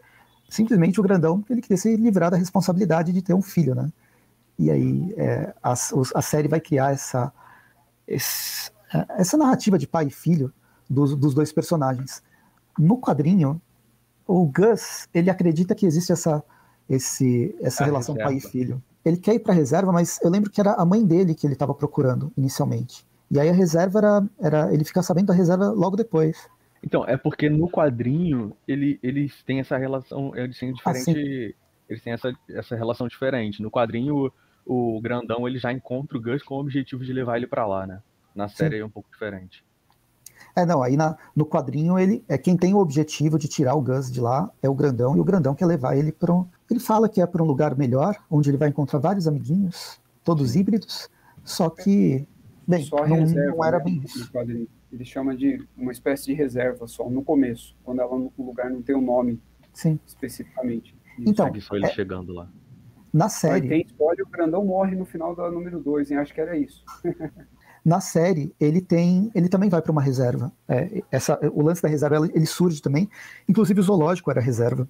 [0.49, 3.90] Simplesmente o grandão, ele queria se livrar da responsabilidade de ter um filho, né?
[4.59, 7.33] E aí é, a, a série vai criar essa,
[8.07, 10.53] essa narrativa de pai e filho
[10.88, 12.23] dos, dos dois personagens.
[12.79, 13.61] No quadrinho,
[14.27, 16.45] o Gus ele acredita que existe essa,
[16.88, 18.31] esse, essa a relação reserva.
[18.31, 18.83] pai e filho.
[19.05, 21.47] Ele quer ir para a reserva, mas eu lembro que era a mãe dele que
[21.47, 23.07] ele estava procurando inicialmente.
[23.33, 24.75] E aí a reserva era, era.
[24.75, 26.47] Ele fica sabendo da reserva logo depois.
[26.85, 30.37] Então, é porque no quadrinho ele, eles têm essa relação.
[30.37, 31.57] Eles têm diferente.
[31.59, 33.62] Ah, eles têm essa, essa relação diferente.
[33.62, 34.31] No quadrinho,
[34.66, 37.87] o grandão ele já encontra o Gus com o objetivo de levar ele para lá,
[37.87, 38.03] né?
[38.35, 38.83] Na série Sim.
[38.83, 39.64] é um pouco diferente.
[40.55, 43.81] É, não, aí na, no quadrinho ele é quem tem o objetivo de tirar o
[43.81, 46.47] Gus de lá é o grandão, e o grandão quer levar ele para um.
[46.71, 50.55] Ele fala que é para um lugar melhor, onde ele vai encontrar vários amiguinhos, todos
[50.55, 51.09] híbridos,
[51.45, 52.27] só que,
[52.66, 54.31] bem, só não, reserva, não, era né, bem isso.
[54.92, 58.83] Ele chama de uma espécie de reserva só, no começo, quando ela no lugar não
[58.83, 59.40] tem o um nome
[59.72, 59.98] Sim.
[60.07, 60.94] especificamente.
[61.18, 62.48] Então, só ele é, chegando lá.
[63.12, 63.68] Na série.
[63.68, 66.18] tem spoiler, o grandão morre no final da número 2, hein?
[66.18, 66.85] Acho que era isso.
[67.85, 70.53] Na série, ele tem, ele também vai para uma reserva.
[70.68, 73.11] É, essa, o lance da reserva, ele surge também.
[73.48, 74.88] Inclusive o zoológico era reserva,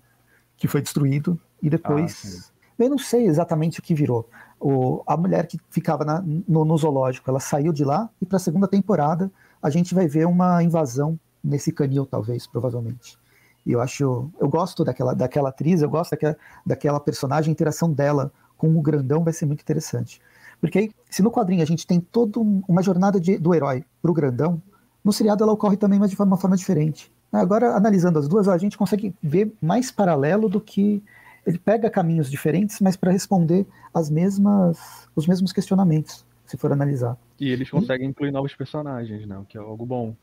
[0.58, 4.29] que foi destruído e depois, ah, eu não sei exatamente o que virou.
[4.61, 8.37] O, a mulher que ficava na, no, no, zoológico, ela saiu de lá e para
[8.37, 9.31] a segunda temporada
[9.62, 13.18] a gente vai ver uma invasão nesse canil, talvez, provavelmente.
[13.64, 17.92] E eu acho, eu gosto daquela, daquela atriz, eu gosto daquela, daquela personagem, a interação
[17.92, 20.21] dela com o grandão vai ser muito interessante.
[20.61, 24.12] Porque aí, se no quadrinho a gente tem toda uma jornada de, do herói pro
[24.12, 24.62] grandão,
[25.05, 27.12] no seriado ela ocorre também, mas de uma forma diferente.
[27.33, 31.03] Agora, analisando as duas, a gente consegue ver mais paralelo do que
[31.46, 37.16] ele pega caminhos diferentes, mas para responder as mesmas, os mesmos questionamentos, se for analisar.
[37.38, 38.11] E eles conseguem e...
[38.11, 39.37] incluir novos personagens, né?
[39.38, 40.14] O que é algo bom.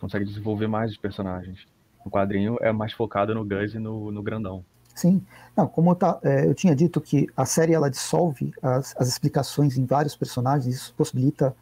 [0.00, 1.66] Consegue desenvolver mais os personagens.
[2.04, 4.64] O quadrinho é mais focado no Gus e no, no grandão.
[4.94, 5.24] Sim.
[5.56, 9.08] Não, como eu, tá, é, eu tinha dito que a série ela dissolve as, as
[9.08, 11.54] explicações em vários personagens, isso possibilita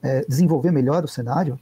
[0.00, 1.58] é, desenvolver melhor o cenário.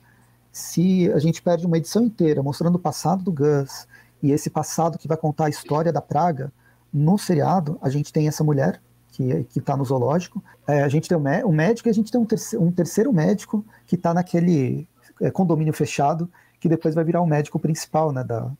[0.53, 3.87] Se a gente perde uma edição inteira mostrando o passado do Gus
[4.23, 6.53] e esse passado que vai contar a história da praga,
[6.97, 8.81] no seriado a gente tem essa mulher
[9.11, 12.27] que está no zoológico, é, a gente tem um, médico e a gente tem um,
[12.27, 14.87] terceiro, um terceiro médico que está naquele
[15.23, 16.31] é, condomínio fechado,
[16.61, 18.51] que depois vai virar o médico principal né, da,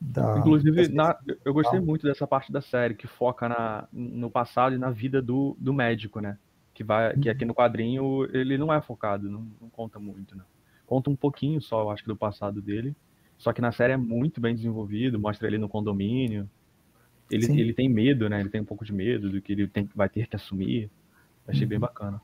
[0.00, 4.74] da, Inclusive, na, eu gostei muito dessa parte da série que foca na, no passado
[4.74, 6.36] e na vida do, do médico, né?
[6.74, 10.42] Que, vai, que aqui no quadrinho ele não é focado, não, não conta muito, né?
[10.86, 12.94] Conta um pouquinho só, eu acho, do passado dele.
[13.38, 16.48] Só que na série é muito bem desenvolvido, mostra ele no condomínio.
[17.30, 18.40] Ele, ele tem medo, né?
[18.40, 20.90] Ele tem um pouco de medo do que ele tem, vai ter que assumir.
[21.46, 22.20] Achei bem bacana.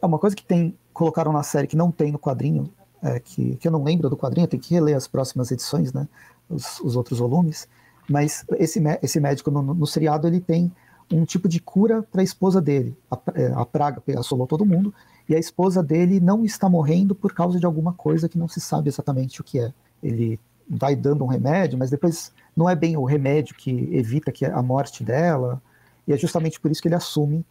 [0.00, 3.54] É uma coisa que tem colocaram na série que não tem no quadrinho, é, que,
[3.56, 6.08] que eu não lembro do quadrinho, tem que reler as próximas edições, né?
[6.48, 7.68] Os, os outros volumes.
[8.08, 10.72] Mas esse, esse médico no, no seriado ele tem
[11.12, 12.96] um tipo de cura para a esposa dele.
[13.10, 14.92] A, é, a praga assolou todo mundo
[15.28, 18.60] e a esposa dele não está morrendo por causa de alguma coisa que não se
[18.60, 19.72] sabe exatamente o que é.
[20.02, 24.44] Ele vai dando um remédio, mas depois não é bem o remédio que evita que
[24.44, 25.62] a morte dela.
[26.06, 27.44] E é justamente por isso que ele assume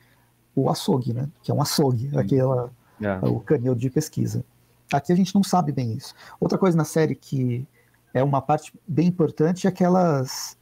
[0.55, 1.27] o açougue, né?
[1.43, 3.25] Que é um açougue, aquela, yeah.
[3.25, 3.29] É.
[3.29, 4.43] o canil de pesquisa.
[4.91, 6.13] Aqui a gente não sabe bem isso.
[6.39, 7.67] Outra coisa na série que
[8.13, 10.57] é uma parte bem importante é aquelas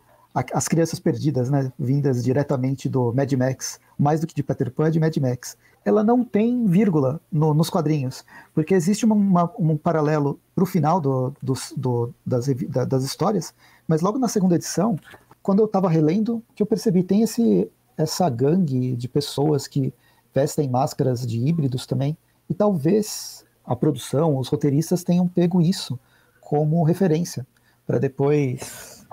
[0.53, 4.87] as crianças perdidas, né, vindas diretamente do Mad Max, mais do que de Peter Pan,
[4.87, 5.55] é de Mad Max.
[5.85, 10.67] Ela não tem vírgula no, nos quadrinhos, porque existe uma, uma, um paralelo para o
[10.67, 12.47] final do, do, do, das,
[12.87, 13.53] das histórias,
[13.87, 14.97] mas logo na segunda edição,
[15.43, 19.93] quando eu estava relendo, que eu percebi, tem esse, essa gangue de pessoas que
[20.33, 22.17] vestem máscaras de híbridos também,
[22.49, 25.99] e talvez a produção, os roteiristas tenham pego isso
[26.41, 27.45] como referência,
[27.85, 29.05] para depois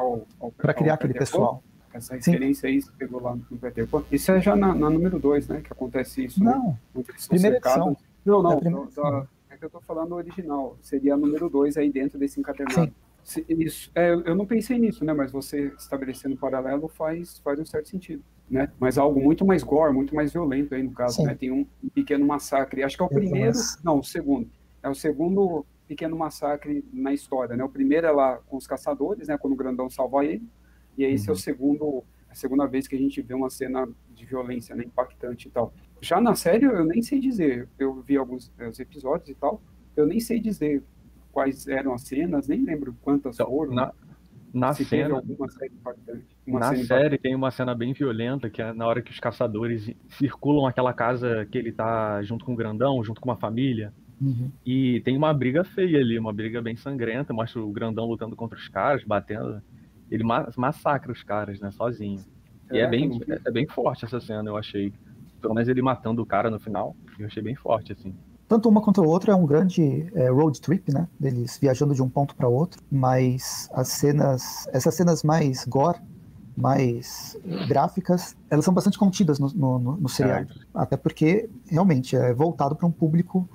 [0.56, 1.62] para criar aquele pessoal.
[1.94, 2.74] Essa referência Sim.
[2.74, 4.02] aí você pegou lá no Peter Pan.
[4.10, 5.60] Isso é já na, na número 2, né?
[5.60, 6.42] Que acontece isso.
[6.42, 6.50] Né?
[6.50, 6.78] Não.
[6.94, 7.04] Né?
[7.28, 7.96] Primeira edição.
[8.24, 8.52] Não, não.
[8.52, 10.76] É, é que eu tô falando original.
[10.80, 12.86] Seria a número 2 aí dentro desse encadernado.
[12.86, 13.44] Sim.
[13.48, 15.12] Isso, é, eu não pensei nisso, né?
[15.12, 18.70] Mas você estabelecendo um paralelo faz, faz um certo sentido, né?
[18.80, 21.26] Mas algo muito mais gore, muito mais violento aí no caso, Sim.
[21.26, 21.34] né?
[21.34, 22.82] Tem um, um, pequeno massacre.
[22.82, 24.50] Acho que é o primeiro, não, o segundo.
[24.82, 27.62] É o segundo pequeno massacre na história, né?
[27.62, 29.38] O primeiro é lá com os caçadores, né?
[29.38, 30.42] Quando o grandão salva ele,
[30.96, 31.30] e esse uhum.
[31.30, 31.42] é o uhum.
[31.42, 34.84] segundo, a segunda vez que a gente vê uma cena de violência, né?
[34.84, 35.72] Impactante e tal.
[36.00, 39.62] Já na série eu nem sei dizer, eu vi alguns episódios e tal,
[39.96, 40.82] eu nem sei dizer
[41.30, 43.72] quais eram as cenas, nem lembro quantas então, foram.
[43.74, 43.92] Na,
[44.52, 46.26] na cena, alguma série impactante.
[46.46, 47.18] na série impactante.
[47.18, 51.46] tem uma cena bem violenta, que é na hora que os caçadores circulam aquela casa
[51.50, 53.92] que ele tá junto com o grandão, junto com uma família.
[54.20, 54.52] Uhum.
[54.64, 57.32] E tem uma briga feia ali, uma briga bem sangrenta.
[57.32, 59.62] Mostra o grandão lutando contra os caras, batendo.
[60.12, 60.24] Ele
[60.56, 62.22] massacra os caras, né, sozinho.
[62.70, 64.92] E é, é bem, é, é bem forte essa cena, eu achei.
[65.40, 68.14] Pelo menos ele matando o cara no final, eu achei bem forte, assim.
[68.46, 71.08] Tanto uma quanto a outra é um grande é, road trip, né?
[71.18, 72.82] Deles viajando de um ponto para outro.
[72.90, 75.98] Mas as cenas, essas cenas mais gore,
[76.54, 80.52] mais gráficas, elas são bastante contidas no, no, no seriado.
[80.52, 80.64] É.
[80.74, 83.48] Até porque, realmente, é voltado para um público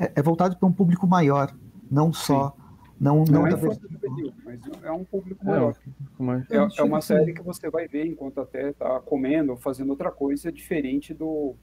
[0.00, 1.54] é, é voltado para um público maior,
[1.90, 2.56] não só.
[3.00, 5.74] Não, não, não é infantil, mas é um público maior.
[6.50, 9.88] É, é, é uma série que você vai ver enquanto até está comendo ou fazendo
[9.88, 11.54] outra coisa diferente do,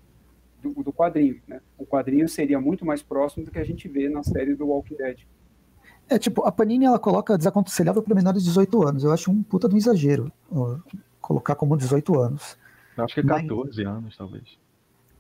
[0.64, 1.40] do, do, quadrinho.
[1.48, 1.62] Né?
[1.78, 4.96] O quadrinho seria muito mais próximo do que a gente vê na série do Walking
[4.96, 5.20] Dead.
[6.10, 9.04] É, tipo, a Panini ela coloca desaconselhável para menores de 18 anos.
[9.04, 10.80] Eu acho um puta do exagero ó,
[11.22, 12.58] colocar como 18 anos.
[12.98, 13.96] Eu acho que 14 Mas...
[13.96, 14.58] anos, talvez.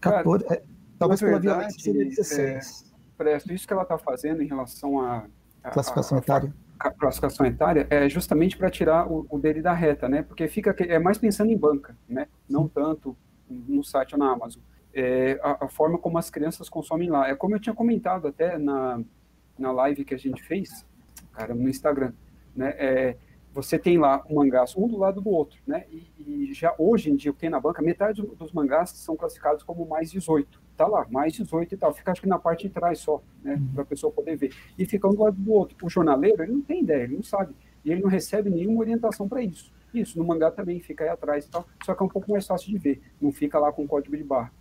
[0.01, 0.63] 14, Cara, é,
[0.97, 2.87] talvez pela violência seria 16.
[3.15, 5.27] Presto, isso que ela está fazendo em relação à
[5.71, 6.53] classificação etária.
[6.79, 10.21] A, classificação etária é justamente para tirar o, o, dele da reta, né?
[10.21, 12.27] Porque fica é mais pensando em banca, né?
[12.47, 13.17] Não tanto
[13.49, 14.61] no site ou na Amazon.
[14.93, 17.27] É, a, a, forma como as crianças consomem lá.
[17.27, 19.01] É como eu tinha comentado até na,
[19.57, 20.85] na live que a gente fez,
[21.31, 22.13] cara, no Instagram,
[22.55, 22.73] né?
[22.77, 23.17] É,
[23.53, 25.85] você tem lá mangás um do lado do outro, né?
[25.89, 29.15] E, e já hoje em dia o que tem na banca, metade dos mangás são
[29.15, 31.93] classificados como mais 18 tá lá, mais 18 e tal.
[31.93, 33.55] Fica acho que na parte de trás só, né?
[33.55, 33.67] Uhum.
[33.73, 34.53] Para a pessoa poder ver.
[34.77, 35.75] E fica um do lado do outro.
[35.83, 37.53] O jornaleiro, ele não tem ideia, ele não sabe.
[37.83, 39.71] E ele não recebe nenhuma orientação para isso.
[39.93, 41.65] Isso, no mangá também fica aí atrás e tal.
[41.83, 43.01] Só que é um pouco mais fácil de ver.
[43.19, 44.51] Não fica lá com código de barra.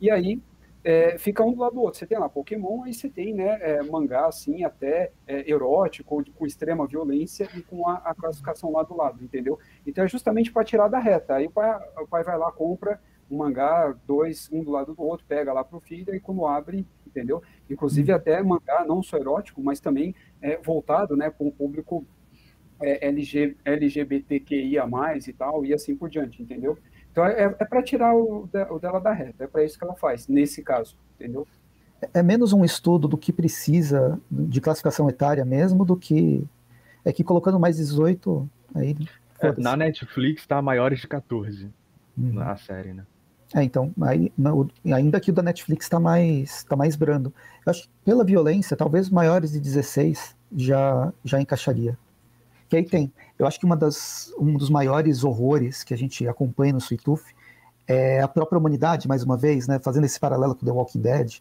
[0.00, 0.40] E aí,
[0.82, 1.98] é, fica um do lado do outro.
[1.98, 6.46] Você tem lá Pokémon, aí você tem né, é, mangá assim, até é, erótico, com
[6.46, 9.58] extrema violência e com a, a, classificação lá do lado, entendeu?
[9.86, 11.34] Então é justamente para tirar da reta.
[11.34, 15.02] Aí o pai, o pai vai lá, compra um mangá, dois, um do lado do
[15.02, 17.42] outro, pega lá para o filho e quando abre, entendeu?
[17.68, 22.04] Inclusive até mangá não só erótico, mas também é, voltado né, para um público
[22.80, 24.88] é, LG, LGBTQIA+,
[25.26, 26.78] e tal, e assim por diante, entendeu?
[27.12, 29.94] Então é, é para tirar o, o, dela da reta, é para isso que ela
[29.94, 31.46] faz, nesse caso, entendeu?
[32.00, 36.44] É, é menos um estudo do que precisa de classificação etária mesmo, do que
[37.04, 38.96] é que colocando mais 18 aí.
[39.40, 41.70] É, na Netflix tá maiores de 14
[42.16, 42.32] uhum.
[42.34, 43.04] na série, né?
[43.52, 44.32] É, então, aí,
[44.92, 47.32] ainda que o da Netflix está mais, tá mais brando.
[47.66, 51.98] Eu acho que pela violência, talvez maiores de 16 já, já encaixaria.
[52.68, 56.26] Que aí tem, eu acho que uma das, um dos maiores horrores que a gente
[56.28, 57.24] acompanha no Tooth
[57.88, 61.38] é a própria humanidade, mais uma vez, né, fazendo esse paralelo com The Walking Dead.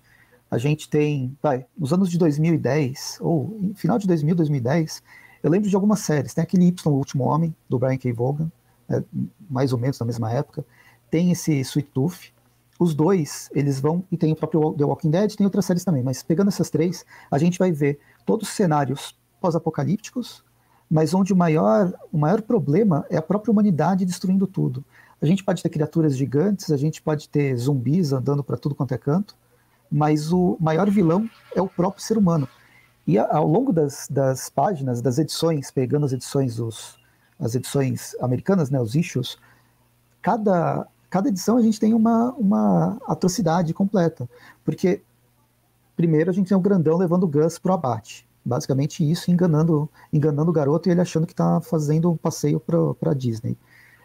[0.49, 5.03] A gente tem, vai, nos anos de 2010, ou final de 2000, 2010,
[5.43, 6.33] eu lembro de algumas séries.
[6.33, 8.11] Tem aquele Y, O Último Homem, do Brian K.
[8.11, 8.51] Vaughan,
[8.87, 9.03] né,
[9.47, 10.65] mais ou menos na mesma época
[11.09, 12.33] tem esse Sweet Tooth,
[12.79, 16.01] os dois, eles vão, e tem o próprio The Walking Dead, tem outras séries também,
[16.01, 20.43] mas pegando essas três, a gente vai ver todos os cenários pós-apocalípticos,
[20.89, 24.83] mas onde o maior, o maior problema é a própria humanidade destruindo tudo.
[25.21, 28.93] A gente pode ter criaturas gigantes, a gente pode ter zumbis andando para tudo quanto
[28.93, 29.35] é canto,
[29.91, 32.47] mas o maior vilão é o próprio ser humano.
[33.05, 36.97] E ao longo das, das páginas, das edições, pegando as edições, os,
[37.39, 39.37] as edições americanas, né, os issues,
[40.21, 44.29] cada, cada edição a gente tem uma, uma atrocidade completa.
[44.63, 45.01] Porque,
[45.95, 48.27] primeiro, a gente tem o grandão levando o Gus pro abate.
[48.45, 53.13] Basicamente isso, enganando, enganando o garoto e ele achando que está fazendo um passeio para
[53.13, 53.57] Disney.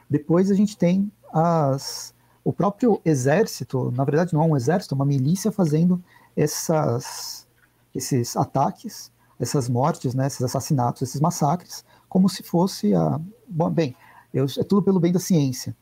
[0.09, 4.97] Depois a gente tem as, o próprio exército, na verdade não é um exército, é
[4.97, 6.03] uma milícia fazendo
[6.37, 7.47] essas,
[7.95, 13.21] esses ataques, essas mortes, né, esses assassinatos, esses massacres, como se fosse a.
[13.49, 13.97] Bom, bem,
[14.33, 15.75] eu, é tudo pelo bem da ciência.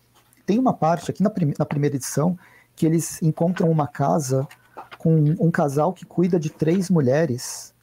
[0.44, 2.38] Tem uma parte aqui na, prim, na primeira edição
[2.74, 4.46] que eles encontram uma casa
[4.98, 7.74] com um casal que cuida de três mulheres.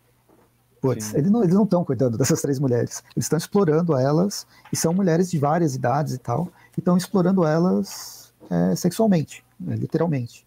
[0.82, 3.04] Putz, eles não estão cuidando dessas três mulheres.
[3.16, 7.46] Eles estão explorando elas, e são mulheres de várias idades e tal, e estão explorando
[7.46, 10.46] elas é, sexualmente, né, literalmente.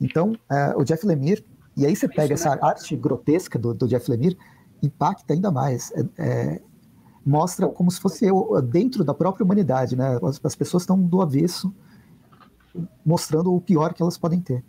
[0.00, 1.44] Então, é, o Jeff Lemire,
[1.76, 4.38] e aí você pega essa arte grotesca do, do Jeff Lemire,
[4.80, 5.92] impacta ainda mais.
[5.92, 6.60] É, é
[7.28, 10.18] mostra como se fosse eu, dentro da própria humanidade, né?
[10.22, 11.74] As, as pessoas estão do avesso,
[13.04, 14.64] mostrando o pior que elas podem ter.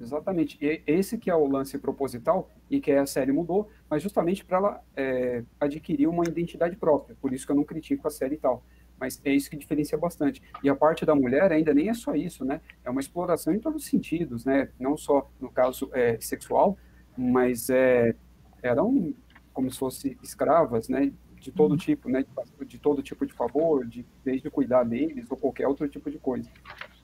[0.00, 0.58] Exatamente.
[0.60, 4.58] E esse que é o lance proposital e que a série mudou, mas justamente para
[4.58, 7.16] ela é, adquirir uma identidade própria.
[7.20, 8.62] Por isso que eu não critico a série e tal.
[8.98, 10.42] Mas é isso que diferencia bastante.
[10.62, 12.60] E a parte da mulher ainda nem é só isso, né?
[12.84, 14.68] É uma exploração em todos os sentidos, né?
[14.78, 16.76] Não só no caso é, sexual,
[17.16, 18.14] mas é,
[18.62, 19.14] eram
[19.52, 21.12] como se fossem escravas, né?
[21.44, 21.76] De todo uhum.
[21.76, 22.24] tipo, né,
[22.58, 26.18] de, de, todo tipo de favor, de, desde cuidar deles ou qualquer outro tipo de
[26.18, 26.50] coisa.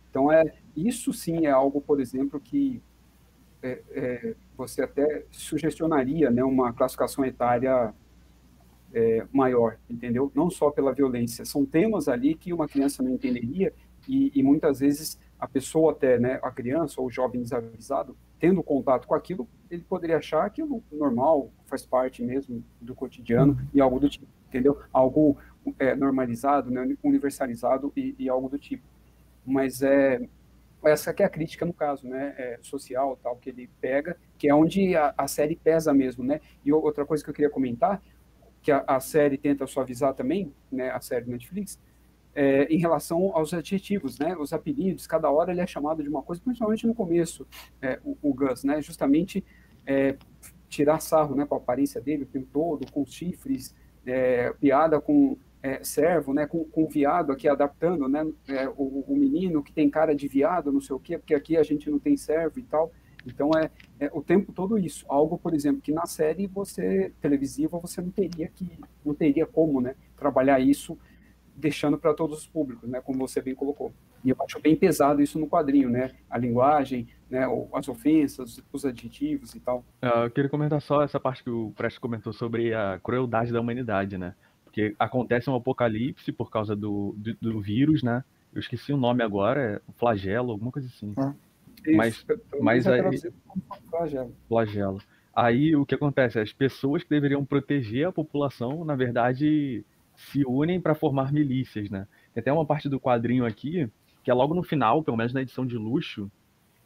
[0.09, 2.83] Então, é, isso sim é algo, por exemplo, que
[3.62, 7.94] é, é, você até sugestionaria né, uma classificação etária
[8.94, 10.33] é, maior, entendeu?
[10.35, 11.44] Não só pela violência.
[11.44, 13.74] São temas ali que uma criança não entenderia
[14.09, 18.62] e, e muitas vezes a pessoa até, né, a criança ou o jovem desavisado, tendo
[18.62, 23.68] contato com aquilo, ele poderia achar aquilo normal, faz parte mesmo do cotidiano uhum.
[23.72, 24.79] e algo do tipo, entendeu?
[24.92, 25.38] Algo
[25.79, 28.83] é, normalizado, né, universalizado e, e, algo do tipo.
[29.46, 30.20] Mas é
[30.85, 34.48] essa que é a crítica no caso, né, é, social tal que ele pega, que
[34.48, 36.40] é onde a, a, série pesa mesmo, né?
[36.64, 38.03] E outra coisa que eu queria comentar,
[38.62, 41.79] que a, a série tenta suavizar também, né, a série Netflix,
[42.34, 44.36] é, em relação aos adjetivos, né?
[44.36, 47.46] Os apelidos, cada hora ele é chamado de uma coisa, principalmente no começo,
[47.82, 48.80] é, o, o, Gus, né?
[48.80, 49.44] Justamente
[49.86, 50.16] é,
[50.68, 53.74] tirar sarro, né, com a aparência dele o tempo todo, com chifres,
[54.06, 58.26] é, piada com é, servo, né, com, com viado aqui adaptando, né?
[58.48, 61.56] É, o, o, menino que tem cara de viado, não sei o quê, porque aqui
[61.56, 62.90] a gente não tem servo e tal.
[63.26, 65.04] Então é, é, o tempo todo isso.
[65.08, 69.80] Algo, por exemplo, que na série você televisiva você não teria que não teria como,
[69.80, 70.96] né, trabalhar isso
[71.61, 73.92] deixando para todos os públicos, né, como você bem colocou.
[74.25, 78.85] E eu acho bem pesado isso no quadrinho, né, a linguagem, né, as ofensas, os
[78.85, 79.85] adjetivos e tal.
[80.03, 83.61] Ah, eu queria comentar só essa parte que o Prestes comentou sobre a crueldade da
[83.61, 88.92] humanidade, né, porque acontece um apocalipse por causa do, do, do vírus, né, eu esqueci
[88.92, 91.12] o nome agora, é flagelo, alguma coisa assim.
[91.16, 91.35] Ah,
[91.94, 92.27] mas,
[92.61, 93.01] mas aí...
[93.88, 94.35] Flagelo.
[94.49, 95.01] flagelo.
[95.35, 96.38] Aí o que acontece?
[96.38, 99.85] As pessoas que deveriam proteger a população, na verdade,
[100.28, 102.06] se unem para formar milícias, né?
[102.35, 103.88] Tem até uma parte do quadrinho aqui,
[104.22, 106.30] que é logo no final, pelo menos na edição de luxo,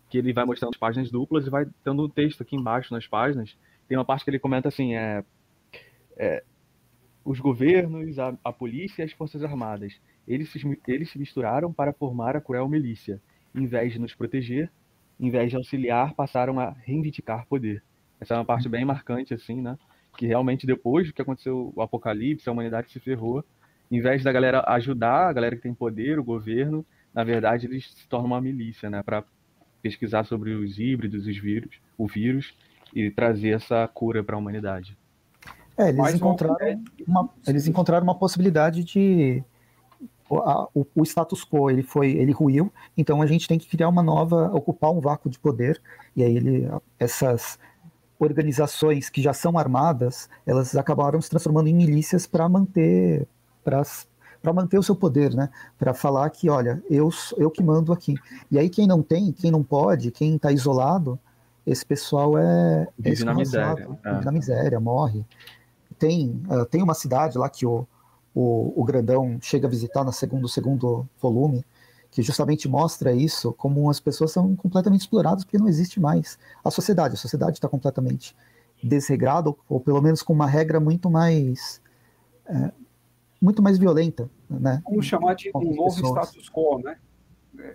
[0.09, 3.07] que ele vai mostrando as páginas duplas e vai dando um texto aqui embaixo nas
[3.07, 3.57] páginas.
[3.89, 5.25] Tem uma parte que ele comenta assim, é,
[6.17, 6.45] é
[7.25, 11.93] os governos, a, a, polícia e as forças armadas, eles se, eles se misturaram para
[11.93, 13.21] formar a cruel milícia.
[13.55, 14.71] Em vez de nos proteger,
[15.19, 17.83] em vez de auxiliar, passaram a reivindicar poder.
[18.21, 19.79] Essa é uma parte bem marcante, assim, né?
[20.17, 23.45] Que realmente depois do que aconteceu o apocalipse, a humanidade se ferrou,
[23.91, 27.93] em vez da galera ajudar, a galera que tem poder, o governo, na verdade eles
[27.93, 29.25] se tornam uma milícia, né, para
[29.83, 32.55] pesquisar sobre os híbridos, os vírus, o vírus
[32.95, 34.97] e trazer essa cura para a humanidade.
[35.77, 39.43] É, eles encontraram uma, eles encontraram uma possibilidade de
[40.31, 40.39] o,
[40.73, 44.03] o, o, status quo ele foi ele ruiu então a gente tem que criar uma
[44.03, 45.83] nova ocupar um vácuo de poder
[46.17, 46.69] e aí ele
[46.99, 47.59] essas
[48.19, 53.27] organizações que já são armadas, elas acabaram se transformando em milícias para manter
[53.63, 55.49] para manter o seu poder, né?
[55.79, 58.15] Para falar que, olha, eu eu que mando aqui.
[58.51, 61.19] E aí quem não tem, quem não pode, quem está isolado,
[61.67, 64.25] esse pessoal é, é vive é na miséria, vive é.
[64.25, 65.25] na miséria, morre.
[65.99, 67.87] Tem uh, tem uma cidade lá que o,
[68.35, 71.65] o, o grandão chega a visitar no segundo segundo volume,
[72.15, 76.71] que justamente mostra isso, como as pessoas são completamente exploradas porque não existe mais a
[76.71, 77.15] sociedade.
[77.15, 78.37] A sociedade está completamente
[78.81, 81.83] desregrada, ou, ou, pelo menos com uma regra muito mais
[82.47, 82.71] é,
[83.41, 84.81] muito mais violenta, né?
[84.85, 86.29] Vamos chamar de um novo pessoas.
[86.29, 86.97] status quo, né?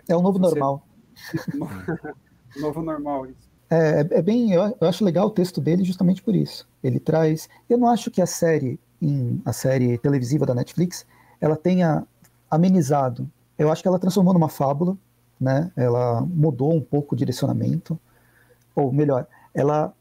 [0.07, 0.45] É o novo Você...
[0.45, 0.87] normal.
[2.61, 3.49] novo normal, isso.
[3.69, 6.65] É, é bem, eu, eu, acho legal o texto dele justamente por isso.
[6.81, 11.05] Ele traz, eu não acho que a série, em, a série televisiva da Netflix,
[11.41, 12.07] ela tenha
[12.49, 13.29] amenizado.
[13.59, 14.97] Eu acho que ela transformou numa fábula,
[15.39, 15.71] né?
[15.75, 17.99] Ela mudou um pouco o direcionamento,
[18.75, 19.93] ou melhor, ela,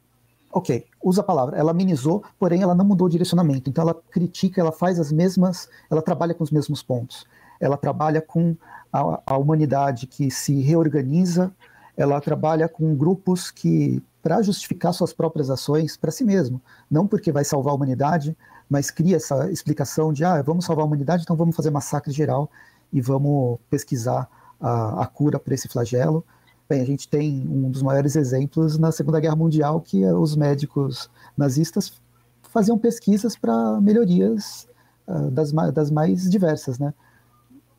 [0.52, 3.68] ok, usa a palavra, ela amenizou, porém ela não mudou o direcionamento.
[3.68, 7.26] Então ela critica, ela faz as mesmas, ela trabalha com os mesmos pontos.
[7.60, 8.56] Ela trabalha com
[8.92, 11.52] a, a humanidade que se reorganiza
[11.98, 17.32] ela trabalha com grupos que, para justificar suas próprias ações para si mesmo, não porque
[17.32, 18.36] vai salvar a humanidade,
[18.70, 22.48] mas cria essa explicação de, ah, vamos salvar a humanidade, então vamos fazer massacre geral
[22.92, 24.28] e vamos pesquisar
[24.60, 26.24] a, a cura para esse flagelo.
[26.68, 31.10] Bem, a gente tem um dos maiores exemplos na Segunda Guerra Mundial, que os médicos
[31.36, 32.00] nazistas
[32.42, 34.68] faziam pesquisas para melhorias
[35.06, 36.92] uh, das, das mais diversas, né?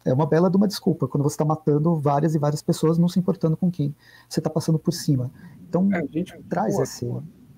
[0.05, 3.07] é uma bela de uma desculpa quando você está matando várias e várias pessoas, não
[3.07, 3.93] se importando com quem
[4.27, 5.31] você está passando por cima.
[5.67, 7.07] Então, é, a gente traz pô, esse.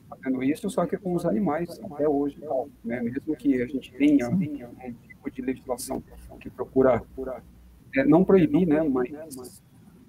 [0.09, 2.37] Fazendo isso, só que com os animais até hoje,
[2.83, 3.01] né?
[3.01, 6.01] mesmo que a gente tenha, tenha um tipo de legislação
[6.41, 7.03] que procura,
[7.95, 8.81] é, não proibir, né?
[8.83, 9.61] mas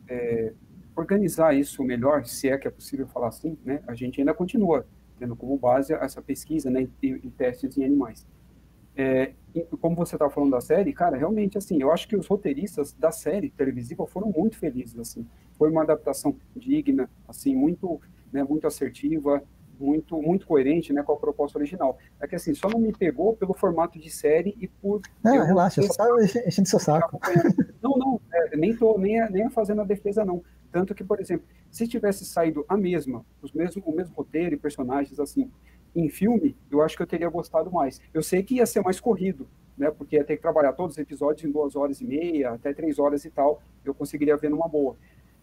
[0.09, 0.53] é,
[0.97, 3.83] organizar isso melhor, se é que é possível falar assim, né?
[3.87, 4.87] a gente ainda continua
[5.19, 6.89] tendo como base essa pesquisa né?
[7.03, 8.27] em, em testes em animais.
[8.95, 9.33] É,
[9.81, 13.11] como você estava falando da série, cara, realmente, assim, eu acho que os roteiristas da
[13.11, 15.27] série televisiva foram muito felizes, assim.
[15.57, 19.43] Foi uma adaptação digna, assim, muito, né, muito assertiva,
[19.83, 21.99] muito, muito coerente, né, com a proposta original.
[22.21, 25.03] É que, assim, só não me pegou pelo formato de série e por...
[25.23, 26.09] Não, relaxa, só tá
[26.47, 27.19] enchendo seu saco.
[27.83, 30.41] Não, não, é, nem tô nem, nem fazendo a defesa, não.
[30.71, 34.57] Tanto que, por exemplo, se tivesse saído a mesma, os mesmo, o mesmo roteiro e
[34.57, 35.51] personagens, assim,
[35.95, 38.01] em filme, eu acho que eu teria gostado mais.
[38.15, 39.91] Eu sei que ia ser mais corrido, né?
[39.91, 42.99] Porque ia ter que trabalhar todos os episódios em duas horas e meia, até três
[43.01, 44.97] horas e tal, eu conseguiria ver numa boa.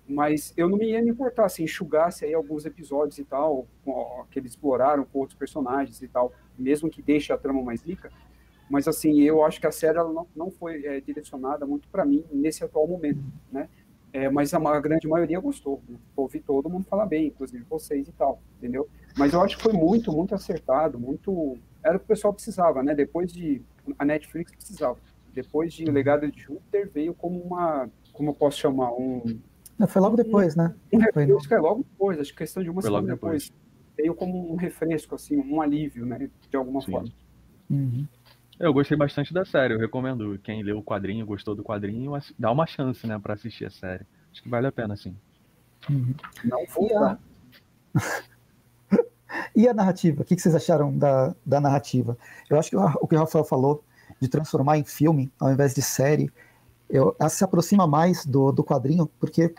[0.10, 3.68] Mas eu não me ia me importar se enxugasse aí alguns episódios e tal,
[4.32, 8.10] que eles exploraram com outros personagens e tal, mesmo que deixe a trama mais rica.
[8.68, 12.26] Mas assim, eu acho que a série não, não foi é, direcionada muito para mim
[12.32, 13.70] nesse atual momento, né?
[14.12, 15.82] É, mas a, a, grande maioria gostou.
[15.88, 15.95] Né?
[16.16, 18.88] Ouvi todo mundo falar bem, inclusive vocês e tal, entendeu?
[19.16, 21.57] Mas eu acho que foi muito, muito acertado, muito.
[21.84, 22.95] Era o que o pessoal precisava, né?
[22.95, 23.62] Depois de.
[23.97, 24.97] A Netflix precisava.
[25.32, 27.88] Depois de O Legado de Júpiter veio como uma.
[28.12, 28.91] Como eu posso chamar?
[28.93, 29.39] Um.
[29.80, 30.75] Não, foi logo depois, né?
[30.91, 33.45] Um refresco, é logo depois, acho que questão de uma foi semana depois.
[33.45, 33.69] depois.
[33.97, 36.30] Veio como um refresco, assim, um alívio, né?
[36.49, 36.91] De alguma Sim.
[36.91, 37.09] forma.
[37.69, 38.05] Uhum.
[38.59, 40.38] Eu gostei bastante da série, eu recomendo.
[40.43, 44.05] Quem leu o quadrinho, gostou do quadrinho, dá uma chance, né, pra assistir a série.
[44.32, 45.15] Acho que vale a pena, sim.
[45.89, 46.13] Uhum.
[46.43, 47.19] Não vou dar.
[49.55, 50.21] E a narrativa?
[50.21, 52.17] O que vocês acharam da, da narrativa?
[52.49, 53.84] Eu acho que o que o Rafael falou
[54.19, 56.32] de transformar em filme ao invés de série,
[56.89, 59.53] eu, ela se aproxima mais do, do quadrinho, porque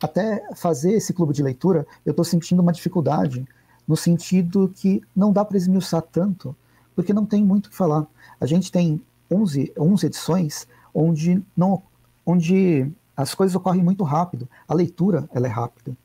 [0.00, 3.46] até fazer esse clube de leitura, eu estou sentindo uma dificuldade,
[3.86, 6.54] no sentido que não dá para esmiuçar tanto,
[6.94, 8.06] porque não tem muito o que falar.
[8.40, 11.82] A gente tem 11, 11 edições onde, não,
[12.24, 15.96] onde as coisas ocorrem muito rápido, a leitura ela é rápida.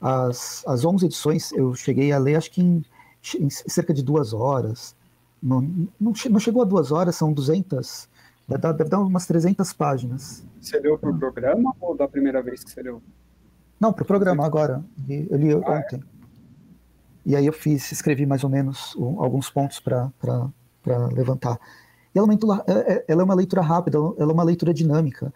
[0.00, 2.84] As, as 11 edições eu cheguei a ler, acho que em,
[3.38, 4.94] em cerca de duas horas.
[5.42, 8.08] Não, não, não, chegou a duas horas, são 200,
[8.46, 10.44] deve dar, deve dar umas 300 páginas.
[10.60, 13.02] Você leu para o programa ou da primeira vez que você leu?
[13.80, 14.84] Não, para o programa agora.
[15.08, 15.56] Eu li ah, é?
[15.56, 15.96] ontem.
[15.96, 16.18] É?
[17.24, 20.10] E aí eu fiz, escrevi mais ou menos alguns pontos para
[21.12, 21.58] levantar.
[22.14, 24.72] E ela é, uma, é, é, ela é uma leitura rápida, ela é uma leitura
[24.72, 25.32] dinâmica.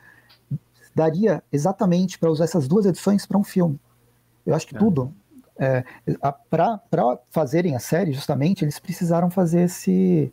[0.94, 3.78] Daria exatamente para usar essas duas edições para um filme.
[4.44, 4.78] Eu acho que é.
[4.78, 5.14] tudo.
[5.58, 5.84] É,
[6.48, 6.80] para
[7.30, 10.32] fazerem a série, justamente, eles precisaram fazer esse,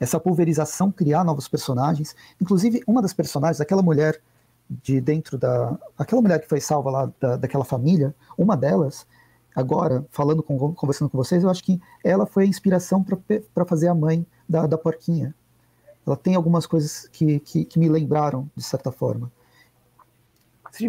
[0.00, 2.16] essa pulverização, criar novos personagens.
[2.40, 4.20] Inclusive, uma das personagens, aquela mulher
[4.68, 5.78] de dentro da.
[5.98, 9.06] aquela mulher que foi salva lá da, daquela família, uma delas,
[9.54, 13.04] agora, falando com, conversando com vocês, eu acho que ela foi a inspiração
[13.54, 15.34] para fazer a mãe da, da porquinha.
[16.06, 19.30] Ela tem algumas coisas que, que, que me lembraram, de certa forma.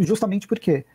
[0.02, 0.86] Justamente porque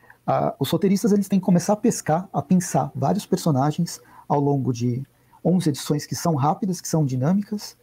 [0.59, 5.03] os roteiristas eles têm que começar a pescar, a pensar vários personagens ao longo de
[5.45, 7.77] 11 edições que são rápidas, que são dinâmicas,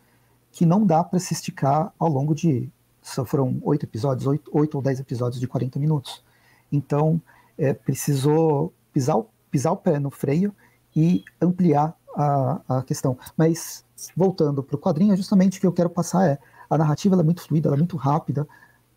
[0.52, 2.70] que não dá para se esticar ao longo de.
[3.08, 6.24] Só foram oito episódios, oito, ou dez episódios de 40 minutos.
[6.72, 7.22] Então,
[7.58, 9.18] é, precisou pisar,
[9.49, 10.53] pisar o pé no freio
[10.95, 13.18] e ampliar a, a questão.
[13.38, 13.86] Mas,
[14.16, 16.38] voltando para o quadrinho, é justamente o que eu quero passar é
[16.70, 18.45] a narrativa é muito fluida, ela é muito rápida,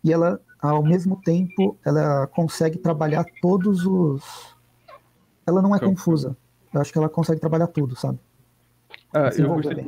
[0.03, 4.55] e ela, ao mesmo tempo, ela consegue trabalhar todos os.
[5.45, 6.35] Ela não é confusa.
[6.73, 8.19] Eu acho que ela consegue trabalhar tudo, sabe?
[9.13, 9.87] Ah, eu, gostei,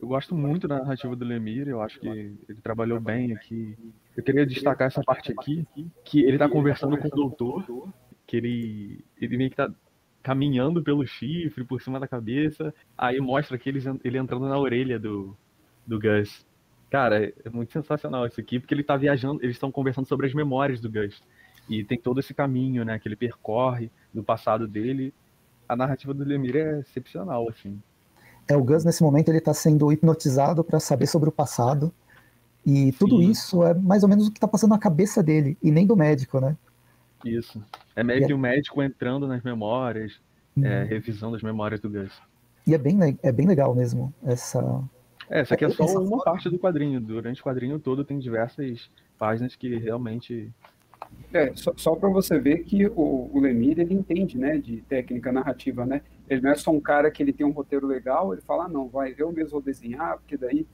[0.00, 3.76] eu gosto muito da narrativa do Lemir, eu acho que ele trabalhou bem aqui.
[4.16, 5.66] Eu queria destacar essa parte aqui,
[6.04, 7.92] que ele tá conversando com o doutor,
[8.26, 9.70] que ele, ele meio que tá
[10.22, 14.98] caminhando pelo chifre, por cima da cabeça, aí mostra que ele, ele entrando na orelha
[14.98, 15.36] do,
[15.86, 16.46] do Gus.
[16.90, 20.34] Cara, é muito sensacional isso aqui, porque ele tá viajando, eles estão conversando sobre as
[20.34, 21.22] memórias do Gus.
[21.68, 25.14] E tem todo esse caminho, né, que ele percorre do passado dele.
[25.68, 27.80] A narrativa do Lemir é excepcional, assim.
[28.50, 31.92] É, o Gus, nesse momento, ele está sendo hipnotizado para saber sobre o passado.
[32.66, 33.30] E tudo Sim.
[33.30, 35.96] isso é mais ou menos o que está passando na cabeça dele, e nem do
[35.96, 36.56] médico, né?
[37.24, 37.62] Isso.
[37.94, 40.20] É meio que o médico entrando nas memórias,
[40.56, 40.66] é, uhum.
[40.66, 42.12] é, revisando as memórias do Gus.
[42.66, 44.58] E é bem, é bem legal mesmo essa.
[45.28, 46.24] É, essa aqui é só essa uma forma.
[46.24, 47.00] parte do quadrinho.
[47.00, 50.50] Durante o quadrinho todo tem diversas páginas que realmente.
[51.32, 55.30] É, só, só para você ver que o, o Lemir ele entende, né, de técnica
[55.30, 56.02] narrativa, né?
[56.28, 58.68] Ele não é só um cara que ele tem um roteiro legal, ele fala, ah,
[58.68, 60.66] não, vai, eu mesmo vou desenhar, porque daí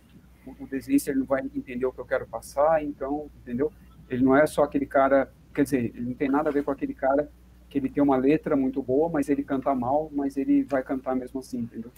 [0.46, 3.70] o, o desenhista ele não vai entender o que eu quero passar, então, entendeu?
[4.08, 6.70] Ele não é só aquele cara, quer dizer, ele não tem nada a ver com
[6.70, 7.30] aquele cara
[7.68, 11.14] que ele tem uma letra muito boa, mas ele canta mal, mas ele vai cantar
[11.14, 11.90] mesmo assim, entendeu?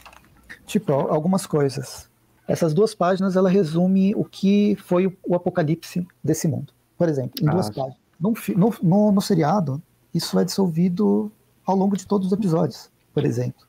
[0.66, 2.11] Tipo, algumas coisas.
[2.47, 6.72] Essas duas páginas, ela resume o que foi o apocalipse desse mundo.
[6.97, 8.08] Por exemplo, em ah, duas páginas.
[8.21, 8.35] No,
[8.83, 9.81] no, no, seriado,
[10.12, 11.31] isso é dissolvido
[11.64, 13.66] ao longo de todos os episódios por exemplo.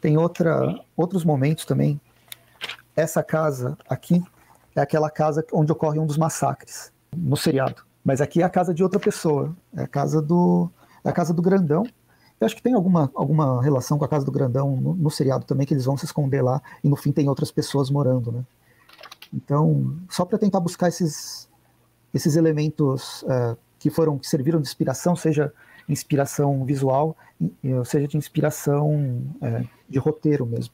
[0.00, 2.00] Tem outra, outros momentos também.
[2.96, 4.20] Essa casa aqui
[4.74, 7.84] é aquela casa onde ocorre um dos massacres no seriado.
[8.04, 9.54] Mas aqui é a casa de outra pessoa.
[9.76, 10.68] É a casa do,
[11.04, 11.84] é a casa do Grandão.
[12.40, 15.44] Eu acho que tem alguma, alguma relação com a casa do Grandão no, no seriado
[15.44, 18.44] também, que eles vão se esconder lá e no fim tem outras pessoas morando, né?
[19.32, 21.48] Então, só para tentar buscar esses,
[22.12, 25.52] esses elementos é, que foram que serviram de inspiração, seja
[25.86, 27.14] inspiração visual,
[27.62, 30.72] ou seja, de inspiração é, de roteiro mesmo.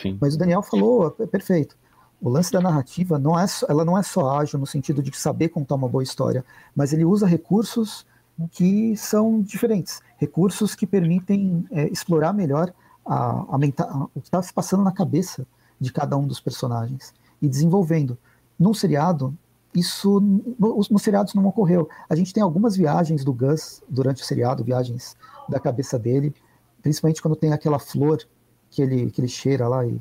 [0.00, 0.16] Sim.
[0.18, 1.76] Mas o Daniel falou, é perfeito.
[2.18, 5.50] O lance da narrativa não é, ela não é só ágil no sentido de saber
[5.50, 6.42] contar uma boa história,
[6.74, 8.06] mas ele usa recursos
[8.52, 12.72] que são diferentes, recursos que permitem é, explorar melhor
[13.04, 15.46] a, a, a, o que está se passando na cabeça
[15.78, 17.12] de cada um dos personagens
[17.42, 18.16] e desenvolvendo.
[18.58, 19.36] Num seriado,
[19.74, 20.20] isso
[20.58, 21.88] nos no seriados não ocorreu.
[22.08, 25.16] A gente tem algumas viagens do Gus durante o seriado, viagens
[25.48, 26.34] da cabeça dele,
[26.82, 28.22] principalmente quando tem aquela flor
[28.70, 30.00] que ele, que ele cheira lá e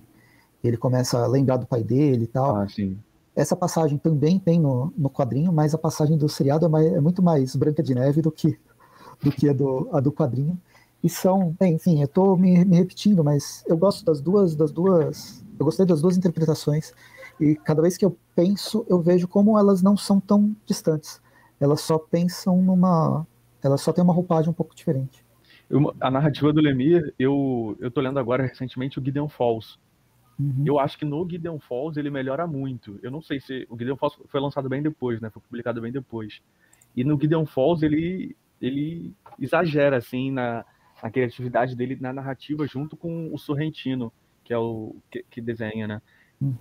[0.64, 2.56] ele começa a lembrar do pai dele e tal.
[2.56, 2.98] Ah, sim.
[3.36, 7.00] Essa passagem também tem no, no quadrinho, mas a passagem do seriado é, mais, é
[7.00, 8.60] muito mais branca de neve do que,
[9.24, 10.60] do que a do, a do quadrinho.
[11.04, 14.72] E são, bem, enfim, eu estou me, me repetindo, mas eu gosto das duas, das
[14.72, 16.94] duas, eu gostei das duas interpretações
[17.42, 21.20] e cada vez que eu penso, eu vejo como elas não são tão distantes.
[21.60, 23.26] Elas só pensam numa.
[23.64, 25.26] Elas só têm uma roupagem um pouco diferente.
[25.68, 29.80] Eu, a narrativa do Lemir, eu, eu tô lendo agora recentemente o Gideon Falls.
[30.40, 30.64] Uhum.
[30.66, 33.00] Eu acho que no Gideon Falls ele melhora muito.
[33.02, 33.66] Eu não sei se.
[33.70, 35.32] O Gideon Falls foi lançado bem depois, né?
[35.32, 36.42] Foi publicado bem depois.
[36.96, 40.64] E no Gideon Falls ele, ele exagera, assim, na,
[41.02, 44.14] na criatividade dele na narrativa, junto com o Sorrentino,
[44.44, 46.02] que é o que, que desenha, né?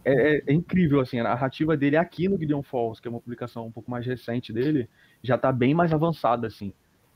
[0.05, 3.21] É, é, é, incrível, assim, a narrativa dele aqui no Gideon Falls, que é uma
[3.21, 4.89] publicação um pouco mais recente dele,
[5.23, 6.73] já está bem mais avançada, assim.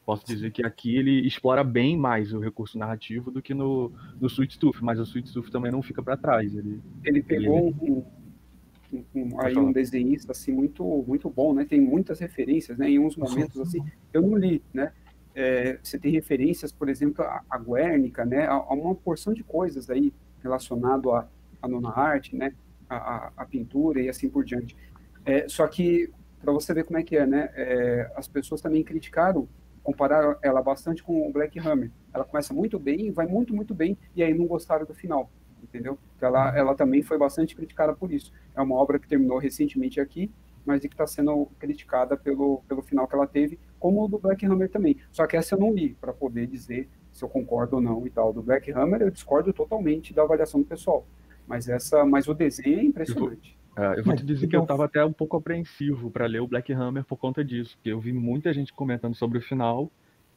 [0.07, 3.91] Posso dizer que aqui ele explora bem mais o recurso narrativo do que no,
[4.21, 6.55] no Sweet Tooth, mas o Sweet Tooth também não fica para trás.
[6.55, 7.91] Ele, ele pegou ele...
[7.91, 11.65] Um, um, aí um desenhista assim muito muito bom, né?
[11.65, 12.91] Tem muitas referências, né?
[12.91, 13.81] Em uns momentos assim,
[14.13, 14.93] eu não li, né?
[15.35, 18.47] É, você tem referências, por exemplo, a, a Guernica, né?
[18.47, 20.13] A, a, uma porção de coisas aí
[20.43, 21.27] relacionado a
[21.65, 22.53] a nona arte, né,
[22.89, 24.77] a, a, pintura e assim por diante.
[25.25, 26.11] É, só que,
[26.41, 29.49] para você ver como é que é, né, é, as pessoas também criticaram,
[29.83, 31.91] compararam ela bastante com o Black Hammer.
[32.13, 35.31] Ela começa muito bem, vai muito, muito bem, e aí não gostaram do final,
[35.63, 35.99] entendeu?
[36.21, 38.33] Ela, ela também foi bastante criticada por isso.
[38.55, 40.31] É uma obra que terminou recentemente aqui,
[40.65, 44.45] mas que está sendo criticada pelo, pelo final que ela teve, como o do Black
[44.47, 44.97] Hammer também.
[45.13, 48.11] Só que essa eu não li para poder dizer se eu concordo ou não e
[48.11, 48.33] tal.
[48.33, 51.07] Do Black Hammer eu discordo totalmente da avaliação do pessoal.
[51.47, 53.57] Mas essa, mas o desenho é impressionante.
[53.77, 56.27] Eu vou, é, eu vou te dizer que eu estava até um pouco apreensivo para
[56.27, 59.43] ler o Black Hammer por conta disso, porque eu vi muita gente comentando sobre o
[59.43, 59.91] final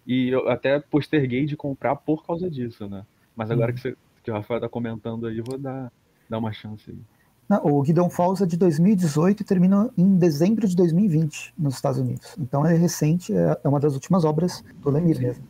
[0.05, 3.05] e eu até posterguei de comprar por causa disso, né?
[3.36, 3.76] Mas agora hum.
[3.76, 5.91] que, você, que o Rafael está comentando aí, eu vou dar,
[6.30, 6.99] dar uma chance aí.
[7.49, 11.97] Não, o Gideon Falls é de 2018 e termina em dezembro de 2020 nos Estados
[11.97, 12.36] Unidos.
[12.38, 15.43] Então é recente, é, é uma das últimas obras do Lemir mesmo.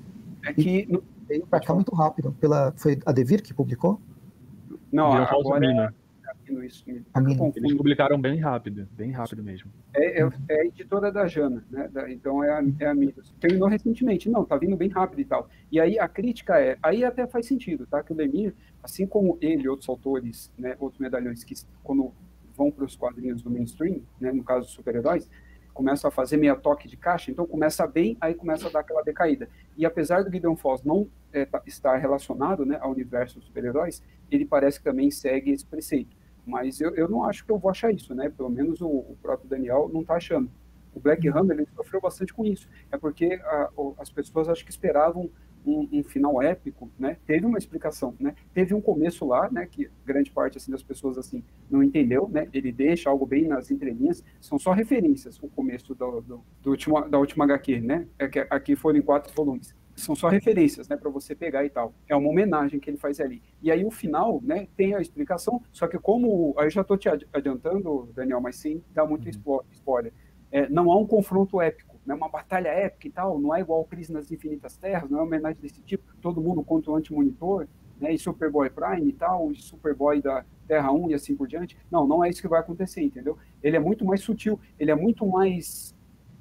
[0.46, 2.36] É que e veio para cá muito rápido.
[2.40, 4.00] Pela, foi a Devir que publicou?
[4.92, 5.94] Não, agora,
[6.48, 6.84] Amino, isso.
[7.14, 7.54] Amino.
[7.56, 9.72] Eles publicaram bem rápido, bem rápido mesmo.
[9.94, 11.90] É, é, é a editora da Jana, né?
[11.92, 13.34] Da, então é a, é a Minos.
[13.40, 15.50] Terminou recentemente, não, tá vindo bem rápido e tal.
[15.72, 18.02] E aí a crítica é, aí até faz sentido, tá?
[18.04, 22.14] Que o Lemir, assim como ele e outros autores, né, outros medalhões que quando
[22.56, 25.30] vão para os quadrinhos do mainstream, né, no caso dos super-heróis,
[25.78, 29.04] começam a fazer meia toque de caixa, então começa bem, aí começa a dar aquela
[29.04, 29.48] decaída.
[29.78, 34.02] E apesar do Gideon Falls não é, tá, estar relacionado né, ao universo dos super-heróis,
[34.32, 36.18] ele parece que também segue esse preceito.
[36.44, 38.28] Mas eu, eu não acho que eu vou achar isso, né?
[38.36, 40.50] Pelo menos o, o próprio Daniel não está achando.
[40.96, 42.68] O Black Hammer ele sofreu bastante com isso.
[42.92, 43.70] É porque a,
[44.00, 45.30] as pessoas acho que esperavam
[45.66, 47.18] um, um, final épico, né?
[47.26, 48.36] Teve uma explicação, né?
[48.54, 49.66] Teve um começo lá, né?
[49.66, 52.48] Que grande parte assim das pessoas assim não entendeu, né?
[52.54, 54.24] Ele deixa algo bem nas entrelinhas.
[54.40, 58.08] São só referências o começo do, do, do último, da última HQ, né?
[58.18, 59.76] É que aqui foram em quatro volumes.
[59.96, 60.96] São só referências, né?
[60.96, 61.94] Para você pegar e tal.
[62.08, 63.42] É uma homenagem que ele faz ali.
[63.62, 64.68] E aí o final, né?
[64.78, 65.62] Tem a explicação.
[65.72, 69.62] Só que como aí eu já estou te adiantando, Daniel, mas sim dá muito uhum.
[69.72, 70.14] spoiler.
[70.52, 73.84] É, não há um confronto épico né, uma batalha épica e tal, não é igual
[73.84, 77.68] Crise nas Infinitas Terras, não é uma homenagem desse tipo, todo mundo contra o anti-monitor,
[78.00, 81.78] né, e Superboy Prime e tal, e Superboy da Terra 1 e assim por diante.
[81.92, 83.38] Não, não é isso que vai acontecer, entendeu?
[83.62, 85.94] Ele é muito mais sutil, ele é muito mais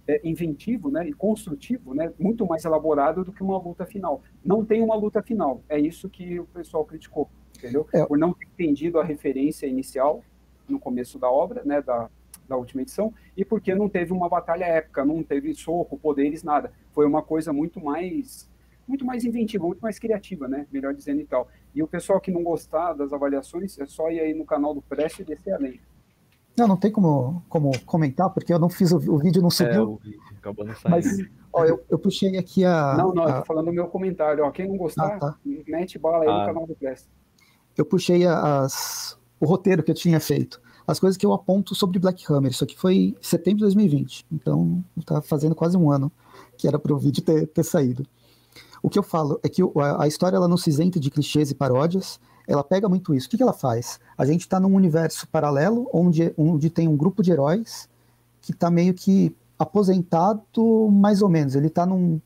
[0.07, 4.23] é, inventivo né, e construtivo, né, muito mais elaborado do que uma luta final.
[4.45, 7.89] Não tem uma luta final, é isso que o pessoal criticou, entendeu?
[7.93, 8.07] É.
[8.07, 10.23] Por não ter entendido a referência inicial
[10.69, 12.09] no começo da obra, né, da,
[12.49, 16.72] da última edição, e porque não teve uma batalha épica, não teve soco, poderes, nada.
[16.92, 18.49] Foi uma coisa muito mais
[18.86, 20.66] muito mais inventiva, muito mais criativa, né?
[20.70, 21.49] Melhor dizendo e tal.
[21.74, 24.80] E o pessoal que não gostar das avaliações, é só ir aí no canal do
[24.80, 25.80] Preste e descer a lei.
[26.57, 29.74] Não, não tem como, como comentar, porque eu não fiz o, o vídeo, não subiu.
[29.74, 30.90] É, o vídeo acabou não saindo.
[30.90, 32.94] Mas, ó, eu, eu puxei aqui a...
[32.97, 33.28] Não, não, a...
[33.28, 34.51] eu tô falando do meu comentário, ó.
[34.51, 35.38] Quem não gostar, ah, tá.
[35.44, 36.38] mete bala aí ah.
[36.38, 37.09] no canal do Preste.
[37.76, 41.99] Eu puxei as, o roteiro que eu tinha feito as coisas que eu aponto sobre
[41.99, 42.51] Black Hammer.
[42.51, 46.11] Isso aqui foi em setembro de 2020, então está fazendo quase um ano
[46.57, 48.07] que era para o vídeo ter, ter, saído.
[48.82, 49.62] O que eu falo é que
[49.99, 53.26] a história ela não se isenta de clichês e paródias, ela pega muito isso.
[53.26, 53.99] O que, que ela faz?
[54.16, 57.89] A gente está num universo paralelo onde, onde tem um grupo de heróis
[58.41, 60.43] que está meio que aposentado,
[60.91, 61.57] mais ou menos.
[61.57, 62.20] Ele está num,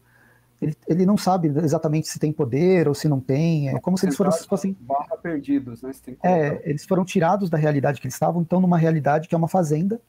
[0.61, 3.71] ele, ele não sabe exatamente se tem poder ou se não tem.
[3.71, 4.77] É como se eles foram, fossem.
[4.81, 5.91] Barra perdidos, né?
[6.23, 9.49] é, eles foram tirados da realidade que eles estavam, estão numa realidade que é uma
[9.49, 10.01] fazenda,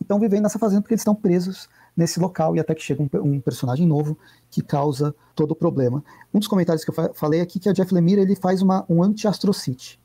[0.00, 3.08] estão vivendo nessa fazenda porque eles estão presos nesse local e até que chega um,
[3.22, 4.18] um, personagem novo
[4.50, 6.02] que causa todo o problema.
[6.34, 8.84] Um dos comentários que eu falei aqui é que a Jeff Lemire ele faz uma,
[8.88, 10.00] um anti-Astro City.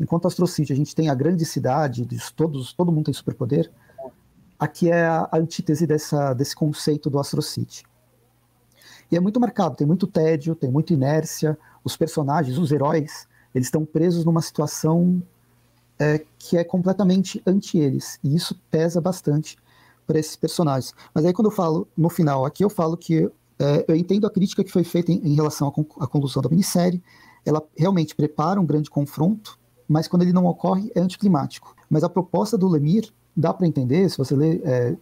[0.00, 3.70] Enquanto Astro City a gente tem a grande cidade, todos, todo mundo tem superpoder,
[4.58, 7.84] aqui é a antítese dessa, desse conceito do Astro City.
[9.10, 11.58] E é muito marcado, tem muito tédio, tem muita inércia.
[11.84, 15.22] Os personagens, os heróis, eles estão presos numa situação
[15.98, 18.18] é, que é completamente anti eles.
[18.22, 19.56] E isso pesa bastante
[20.06, 20.94] para esses personagens.
[21.14, 24.30] Mas aí quando eu falo no final, aqui eu falo que é, eu entendo a
[24.30, 27.02] crítica que foi feita em, em relação à, à conclusão da minissérie.
[27.44, 31.74] Ela realmente prepara um grande confronto, mas quando ele não ocorre é anticlimático.
[31.88, 34.96] Mas a proposta do Lemir dá para entender, se você ler é,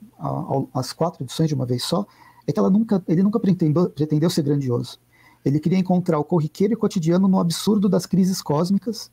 [0.75, 2.07] as quatro edições de uma vez só,
[2.47, 4.99] é que ela nunca, ele nunca pretendeu, pretendeu ser grandioso.
[5.45, 9.11] Ele queria encontrar o corriqueiro e cotidiano no absurdo das crises cósmicas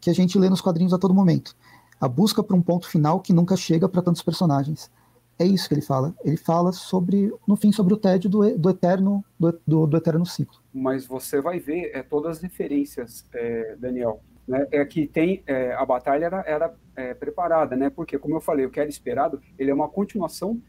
[0.00, 1.56] que a gente lê nos quadrinhos a todo momento.
[2.00, 4.90] A busca por um ponto final que nunca chega para tantos personagens.
[5.38, 6.14] É isso que ele fala.
[6.22, 10.26] Ele fala sobre, no fim, sobre o tédio do, do eterno do, do, do, eterno
[10.26, 10.58] ciclo.
[10.72, 14.20] Mas você vai ver é, todas as referências, é, Daniel.
[14.46, 14.66] Né?
[14.70, 17.88] É que tem é, a batalha era, era é, preparada, né?
[17.88, 20.60] Porque como eu falei, o que era esperado, ele é uma continuação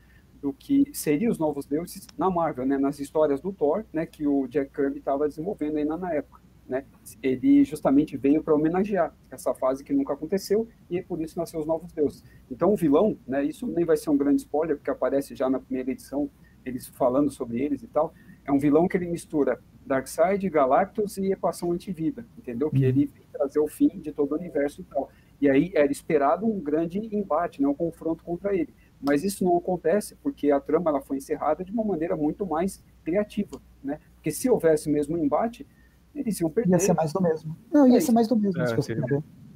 [0.42, 4.26] do que seria os novos deuses na Marvel, né, nas histórias do Thor, né, que
[4.26, 6.42] o Jack Kirby estava desenvolvendo ainda na época.
[6.68, 6.86] Né?
[7.22, 11.60] Ele justamente veio para homenagear essa fase que nunca aconteceu e é por isso nasceu
[11.60, 12.24] os novos deuses.
[12.50, 15.60] Então o vilão, né, isso nem vai ser um grande spoiler porque aparece já na
[15.60, 16.30] primeira edição
[16.66, 18.14] eles falando sobre eles e tal.
[18.46, 22.70] É um vilão que ele mistura Darkseid, Galactus e equação antivida, entendeu?
[22.70, 22.90] Que uhum.
[22.90, 25.10] ele vem trazer o fim de todo o universo e tal.
[25.42, 28.74] E aí era esperado um grande embate, né, um confronto contra ele.
[29.02, 32.84] Mas isso não acontece porque a trama ela foi encerrada de uma maneira muito mais
[33.04, 34.00] criativa, né?
[34.16, 35.66] Porque se houvesse mesmo um embate,
[36.14, 36.74] eles iam perder.
[36.74, 37.58] Ia ser mais do mesmo.
[37.72, 38.96] Não, ia é ser mais do mesmo, é, se você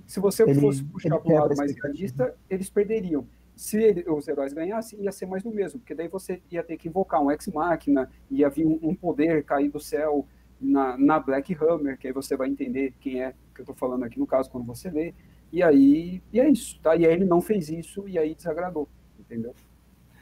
[0.07, 3.27] Se você ele, fosse puxar para o lado mais realista, eles perderiam.
[3.55, 6.75] Se ele, os heróis ganhassem, ia ser mais do mesmo, porque daí você ia ter
[6.77, 10.25] que invocar um ex-máquina, ia vir um, um, poder cair do céu
[10.59, 14.03] na, na Black Hammer, que aí você vai entender quem é que eu estou falando
[14.03, 15.13] aqui no caso, quando você lê.
[15.53, 16.95] E aí, e é isso, tá?
[16.95, 18.89] E aí ele não fez isso, e aí desagradou
[19.25, 19.53] entendeu?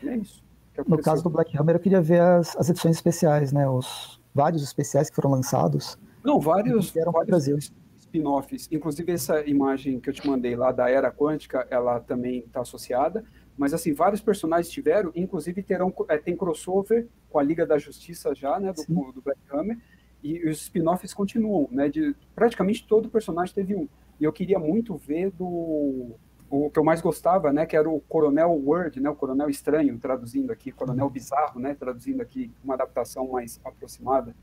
[0.02, 0.44] E é isso.
[0.88, 3.70] No caso do Black Hammer, eu queria ver as, as edições especiais, né?
[3.70, 5.98] Os vários especiais que foram lançados.
[6.24, 7.58] Não, vários, vários Brasil.
[8.00, 12.62] spin-offs, inclusive essa imagem que eu te mandei lá da Era Quântica, ela também está
[12.62, 13.24] associada,
[13.58, 18.34] mas assim, vários personagens tiveram, inclusive terão, é, tem crossover com a Liga da Justiça
[18.34, 19.78] já, né, do, do Black Hammer,
[20.24, 23.88] e os spin-offs continuam, né, de praticamente todo personagem teve um.
[24.20, 26.16] E eu queria muito ver do
[26.56, 29.98] o que eu mais gostava, né, que era o Coronel Word, né, o Coronel Estranho,
[29.98, 34.36] traduzindo aqui, Coronel Bizarro, né, traduzindo aqui uma adaptação mais aproximada,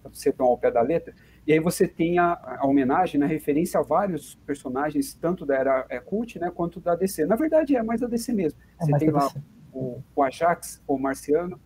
[0.00, 1.12] para você tomar ao pé da letra.
[1.44, 5.56] E aí você tem a, a homenagem, na né, referência a vários personagens, tanto da
[5.56, 7.26] era é, cult, né, quanto da DC.
[7.26, 8.60] Na verdade, é mais da DC mesmo.
[8.80, 9.28] É você tem lá
[9.72, 11.60] o, o, Ajax, o Marciano,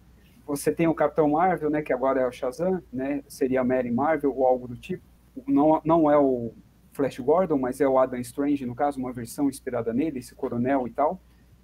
[0.47, 3.91] você tem o Capitão Marvel, né, que agora é o Shazam, né, seria a Mary
[3.91, 5.05] Marvel ou algo do tipo.
[5.47, 6.53] Não, não é o
[7.01, 10.87] Flash Gordon, mas é o Adam Strange, no caso, uma versão inspirada nele, esse coronel
[10.87, 11.19] e tal,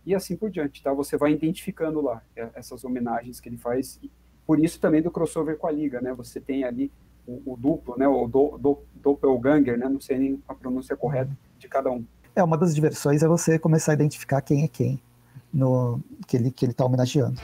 [0.07, 0.95] e assim por diante, tá?
[0.95, 4.01] Você vai identificando lá é, essas homenagens que ele faz,
[4.47, 6.15] por isso também do crossover com a Liga, né?
[6.15, 6.91] Você tem ali
[7.27, 8.09] o, o duplo, né?
[8.09, 9.89] O do, do, doppelganger, né?
[9.91, 12.03] Não sei nem a pronúncia correta de cada um.
[12.35, 14.99] É, uma das diversões é você começar a identificar quem é quem
[15.53, 17.39] no que ele que ele está homenageando.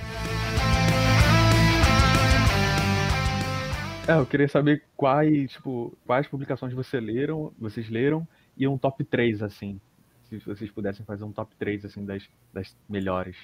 [4.06, 8.26] É, eu queria saber quais, tipo, quais publicações você leram, vocês leram
[8.56, 9.80] e um top 3, assim.
[10.24, 13.36] Se vocês pudessem fazer um top 3, assim, das, das melhores.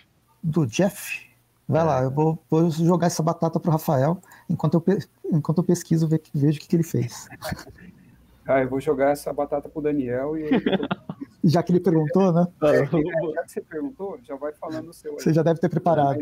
[0.43, 1.29] Do Jeff?
[1.69, 1.85] Vai é.
[1.85, 4.99] lá, eu vou, vou, jogar essa batata pro Rafael enquanto eu,
[5.31, 7.29] enquanto eu pesquiso, ver, vejo o que, que ele fez.
[8.45, 10.49] ah, eu vou jogar essa batata pro Daniel e.
[11.45, 12.47] já que ele perguntou, né?
[12.63, 15.13] É, já que você perguntou, já vai falando o seu.
[15.13, 16.21] Você já deve ter preparado.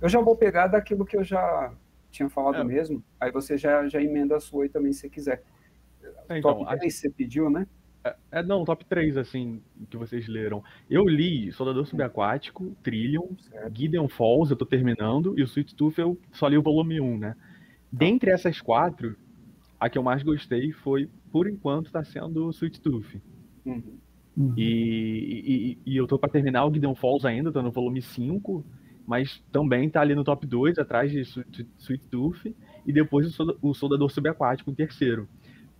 [0.00, 1.72] Eu já vou pegar daquilo que eu já
[2.12, 2.64] tinha falado é.
[2.64, 5.42] mesmo, aí você já, já emenda a sua aí também se quiser.
[6.28, 6.96] É, então, top 3 a...
[6.96, 7.66] você pediu, né?
[8.04, 10.62] É, é, não, top 3, assim, que vocês leram.
[10.90, 13.78] Eu li Soldador Subaquático, Trillion, certo.
[13.78, 17.18] Gideon Falls, eu tô terminando, e o Sweet Tooth eu só li o volume 1,
[17.18, 17.36] né?
[17.90, 19.16] Dentre essas quatro,
[19.78, 23.20] a que eu mais gostei foi, por enquanto, tá sendo o Sweet Tooth.
[23.64, 23.98] Uhum.
[24.36, 24.54] Uhum.
[24.56, 28.64] E, e, e, eu tô para terminar o Gideon Falls ainda, tô no volume 5,
[29.06, 32.54] mas também está ali no top 2, atrás de Sweet Tooth,
[32.86, 35.28] e depois o Soldador Subaquático em terceiro.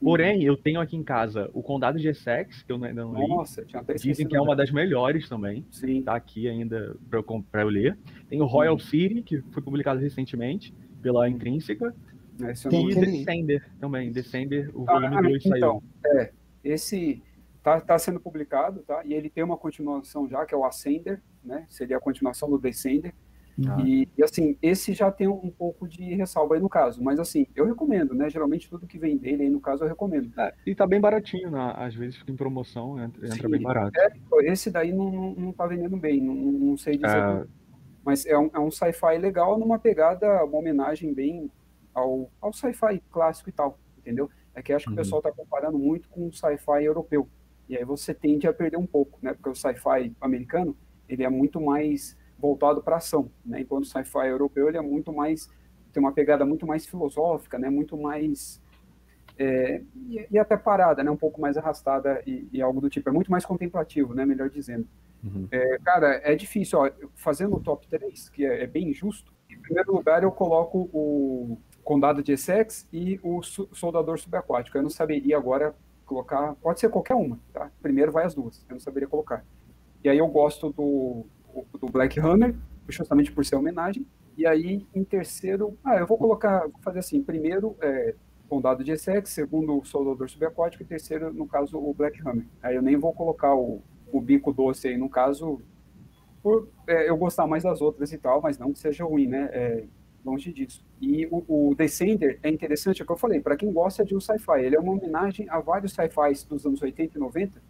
[0.03, 3.29] Porém, eu tenho aqui em casa o Condado de Essex, que eu ainda não li.
[3.29, 5.65] Nossa, tinha até Dizem que é uma das melhores também.
[5.71, 6.03] Sim.
[6.03, 7.97] Tá aqui ainda para eu, eu ler.
[8.29, 11.95] Tem o Royal City, que foi publicado recentemente pela Intrínseca.
[12.49, 12.95] Esse e.
[12.95, 14.11] Descender também.
[14.11, 16.21] Descender, o ah, volume 2 então, saiu.
[16.21, 16.33] É,
[16.65, 17.23] esse
[17.63, 19.03] tá, tá sendo publicado, tá?
[19.05, 21.67] E ele tem uma continuação já, que é o Ascender, né?
[21.69, 23.15] Seria a continuação do Descender.
[23.69, 23.77] Ah.
[23.85, 27.47] E, e, assim, esse já tem um pouco de ressalva aí no caso, mas assim,
[27.55, 28.31] eu recomendo, né?
[28.31, 30.33] Geralmente tudo que vem dele aí no caso eu recomendo.
[30.41, 31.73] É, e tá bem baratinho, né?
[31.77, 33.93] Às vezes fica em promoção, entra, entra bem barato.
[34.01, 34.13] É,
[34.51, 37.19] esse daí não, não, não tá vendendo bem, não, não sei dizer.
[37.19, 37.45] É...
[38.05, 41.51] Mas é um, é um sci-fi legal numa pegada, uma homenagem bem
[41.95, 44.29] ao, ao sci-fi clássico e tal, entendeu?
[44.55, 44.95] É que acho que uhum.
[44.95, 47.29] o pessoal tá comparando muito com o sci-fi europeu.
[47.69, 49.33] E aí você tende a perder um pouco, né?
[49.33, 50.77] Porque o sci-fi americano,
[51.13, 53.61] ele é muito mais voltado para ação, né?
[53.61, 55.49] Enquanto o sci-fi europeu, ele é muito mais
[55.93, 57.69] tem uma pegada muito mais filosófica, né?
[57.69, 58.61] Muito mais
[59.39, 61.11] é, e, e, até parada, né?
[61.11, 63.09] Um pouco mais arrastada e, e, algo do tipo.
[63.09, 64.25] É muito mais contemplativo, né?
[64.25, 64.87] Melhor dizendo.
[65.23, 65.47] Uhum.
[65.51, 66.79] É, cara, é difícil.
[66.79, 70.89] Ó, fazendo o top 3, que é, é, bem justo, em primeiro lugar eu coloco
[70.93, 74.77] o Condado de Essex e o Soldador Subaquático.
[74.77, 75.75] Eu não saberia agora
[76.07, 77.71] colocar, pode ser qualquer uma, tá?
[77.81, 79.45] Primeiro vai as duas, eu não saberia colocar.
[80.05, 81.27] E aí eu gosto do,
[81.79, 82.55] do Black Hammer,
[82.89, 84.07] justamente por ser homenagem.
[84.37, 88.15] E aí, em terceiro, ah, eu vou colocar, vou fazer assim, primeiro é,
[88.49, 92.47] Condado de Essex, segundo o Soldador Subaquático e terceiro, no caso, o Black Hammer.
[92.63, 95.61] Aí eu nem vou colocar o, o Bico Doce aí, no caso,
[96.43, 99.49] por é, eu gostar mais das outras e tal, mas não que seja ruim, né?
[99.53, 99.85] É,
[100.25, 100.85] longe disso.
[101.01, 104.15] E o, o Descender é interessante, é o que eu falei, para quem gosta de
[104.15, 107.63] um sci-fi, ele é uma homenagem a vários sci-fis dos anos 80 e 90,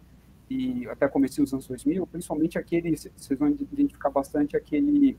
[0.49, 5.17] e até comecinho dos anos 2000, principalmente aquele, vocês vão identificar bastante aquele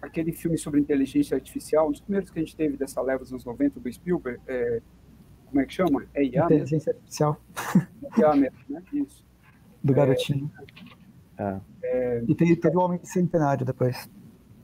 [0.00, 3.32] aquele filme sobre inteligência artificial, um dos primeiros que a gente teve dessa leva dos
[3.32, 4.80] anos 90 do Spielberg, é,
[5.46, 6.04] como é que chama?
[6.14, 7.00] É IA Inteligência mesmo?
[7.00, 7.40] artificial.
[8.16, 8.82] IA mesmo, né?
[8.92, 9.24] Isso.
[9.82, 10.50] Do garotinho.
[11.38, 14.08] É, é, e teve, teve o Homem Centenário depois.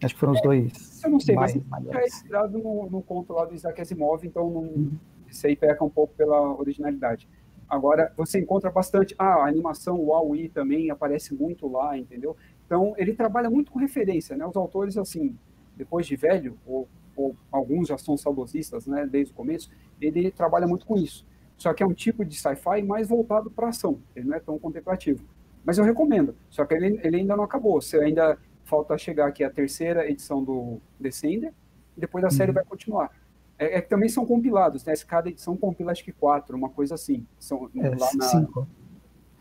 [0.02, 1.02] Acho que foram os dois.
[1.02, 4.50] Eu não sei, mais, mas é inspirado no, no, conto lá do Isaac Asimov, então
[4.50, 4.92] não, uhum.
[5.28, 7.28] isso aí peca um pouco pela originalidade.
[7.68, 9.14] Agora, você encontra bastante.
[9.18, 12.36] Ah, a animação Huawei também aparece muito lá, entendeu?
[12.66, 14.46] Então, ele trabalha muito com referência, né?
[14.46, 15.36] Os autores, assim,
[15.76, 20.66] depois de velho, ou, ou alguns já são saudosistas, né, desde o começo, ele trabalha
[20.66, 21.26] muito com isso.
[21.56, 24.58] Só que é um tipo de sci-fi mais voltado para ação, ele não é tão
[24.58, 25.24] contemplativo.
[25.64, 27.80] Mas eu recomendo, só que ele, ele ainda não acabou.
[27.80, 31.52] Você ainda falta chegar aqui a terceira edição do Descender,
[31.96, 32.54] e depois a série uhum.
[32.56, 33.10] vai continuar.
[33.58, 34.94] É, é, que também são compilados, né?
[35.06, 37.26] Cada edição compila acho que quatro, uma coisa assim.
[37.38, 38.24] São é, lá na...
[38.28, 38.66] Cinco.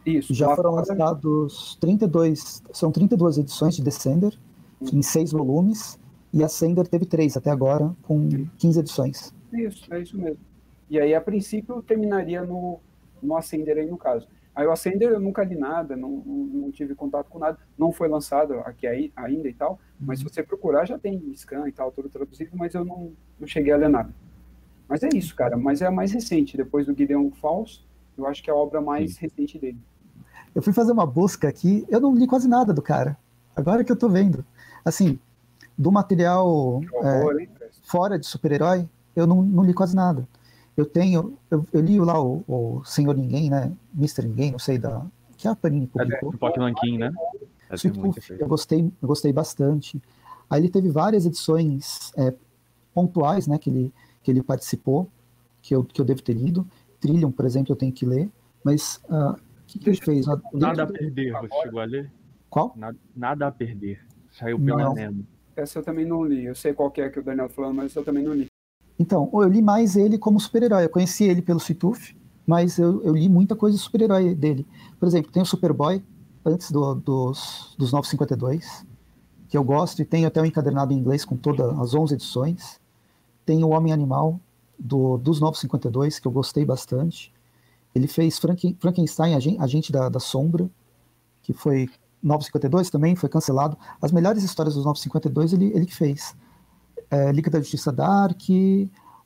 [0.06, 0.34] Isso.
[0.34, 4.38] Já foram lançados 32, são 32 edições de Descender,
[4.82, 4.88] hum.
[4.94, 5.98] em seis volumes,
[6.34, 9.34] e a Sender teve três até agora, com 15 edições.
[9.54, 10.40] Isso, é isso mesmo.
[10.90, 12.80] E aí, a princípio, terminaria no,
[13.22, 14.28] no Ascender aí, no caso.
[14.56, 18.08] Aí o Ascender eu nunca li nada, não, não, tive contato com nada, não foi
[18.08, 20.32] lançado aqui aí, ainda e tal, mas se uhum.
[20.32, 23.78] você procurar já tem scan e tal, tudo traduzido, mas eu não, não cheguei a
[23.78, 24.14] ler nada.
[24.88, 27.84] Mas é isso, cara, mas é a mais recente, depois do Gideon Falls,
[28.16, 29.22] eu acho que é a obra mais Sim.
[29.22, 29.80] recente dele.
[30.54, 33.18] Eu fui fazer uma busca aqui, eu não li quase nada do cara,
[33.56, 34.46] agora que eu tô vendo.
[34.86, 35.18] Assim,
[35.76, 37.50] do material horror, é,
[37.82, 40.28] fora de super-herói, eu não, não li quase nada.
[40.76, 43.72] Eu tenho, eu, eu li lá o, o, Senhor Ninguém, né?
[43.96, 44.28] Mr.
[44.28, 45.06] Ninguém, não sei da.
[45.38, 46.34] Que a Panini publicou.
[46.34, 47.12] É, Pokémon King, né?
[48.40, 50.02] eu gostei, eu gostei bastante.
[50.50, 52.34] Aí ele teve várias edições é,
[52.94, 53.58] pontuais, né?
[53.58, 55.10] Que ele, que ele participou,
[55.62, 56.66] que eu, que eu devo ter lido.
[57.00, 58.30] Trillium, por exemplo, eu tenho que ler.
[58.64, 60.26] Mas uh, o que, que ele fez?
[60.54, 62.12] Nada a perder, você chegou a ler?
[62.50, 62.74] Qual?
[62.76, 64.00] Nada, nada a perder.
[64.32, 65.26] Saiu pela Nemo.
[65.56, 66.46] Essa eu também não li.
[66.46, 68.48] Eu sei qual é que o Daniel falando, mas eu também não li.
[68.98, 70.86] Então, eu li mais ele como super-herói.
[70.86, 72.16] Eu conheci ele pelo Situf,
[72.46, 74.68] mas eu, eu, li muita coisa de super-herói dele.
[75.00, 76.04] Por exemplo, tem o Superboy,
[76.46, 78.86] antes do, dos, dos 952,
[79.48, 82.80] que eu gosto, e tenho até um encadernado em inglês com todas as 11 edições.
[83.46, 84.40] Tem o Homem-Animal,
[84.78, 87.34] do, dos 952, que eu gostei bastante.
[87.96, 90.70] Ele fez Franken, Frankenstein, Agente da, da Sombra,
[91.42, 91.90] que foi
[92.22, 93.78] 952 também, foi cancelado.
[94.02, 96.36] As melhores histórias dos 952 ele, ele que fez
[97.14, 98.42] é, Liga da Justiça Dark,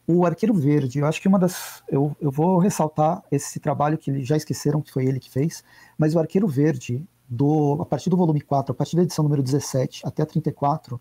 [0.06, 1.00] o Arqueiro Verde.
[1.00, 1.82] Eu acho que uma das.
[1.88, 5.64] Eu, eu vou ressaltar esse trabalho que já esqueceram que foi ele que fez,
[5.98, 9.42] mas o Arqueiro Verde, do, a partir do volume 4, a partir da edição número
[9.42, 11.00] 17 até a 34,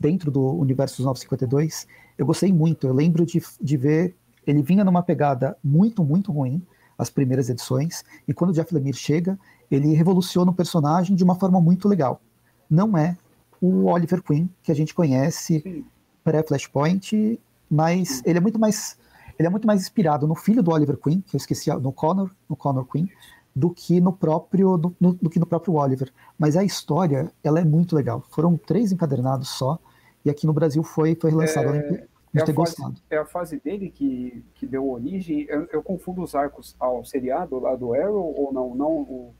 [0.00, 2.86] dentro do universo dos 952, eu gostei muito.
[2.86, 4.16] Eu lembro de, de ver.
[4.44, 6.60] Ele vinha numa pegada muito, muito ruim,
[6.98, 9.38] as primeiras edições, e quando o Jeff Lemire chega,
[9.70, 12.20] ele revoluciona o personagem de uma forma muito legal.
[12.68, 13.16] Não é
[13.60, 15.84] o Oliver Queen que a gente conhece Sim
[16.24, 18.98] pré-Flashpoint, mas ele é muito mais
[19.38, 22.30] ele é muito mais inspirado no filho do Oliver Queen, que eu esqueci, no Connor,
[22.48, 23.10] no Connor Queen,
[23.54, 26.12] do que no próprio do, no, do que no próprio Oliver.
[26.38, 28.22] Mas a história, ela é muito legal.
[28.30, 29.78] Foram três encadernados só,
[30.24, 31.74] e aqui no Brasil foi foi relançado.
[31.74, 32.76] É, é, a fase,
[33.10, 35.46] é a fase dele que, que deu origem.
[35.48, 38.74] Eu, eu, confundo os arcos ao seriado lá do Arrow ou não?
[38.74, 39.34] Não, o,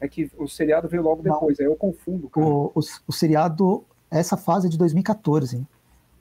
[0.00, 1.66] é que o seriado veio logo depois, não.
[1.66, 2.30] aí eu confundo.
[2.36, 5.66] O, o, o seriado, essa fase é de 2014.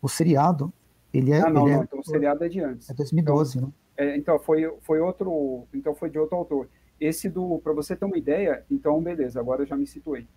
[0.02, 0.74] O seriado,
[1.14, 1.41] ele é.
[1.41, 1.82] Ah, não, não.
[1.82, 2.89] É, então o seriado é de antes.
[2.89, 3.74] É 2012, então, né?
[3.97, 5.68] É, então foi, foi outro.
[5.74, 6.70] Então foi de outro autor.
[7.00, 7.60] Esse do.
[7.60, 10.28] Para você ter uma ideia, então beleza, agora eu já me situei.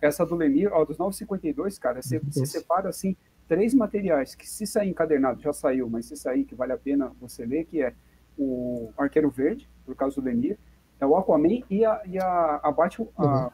[0.00, 3.16] Essa do Lemir, ó, dos 952, cara, você, você separa assim
[3.48, 7.12] três materiais que se sair encadernado, já saiu, mas se sair que vale a pena
[7.20, 7.94] você ler, que é
[8.36, 10.58] o Arqueiro Verde, por causa do Lemir,
[11.00, 13.50] é o Aquaman e a, e a, a, Bat, a uhum.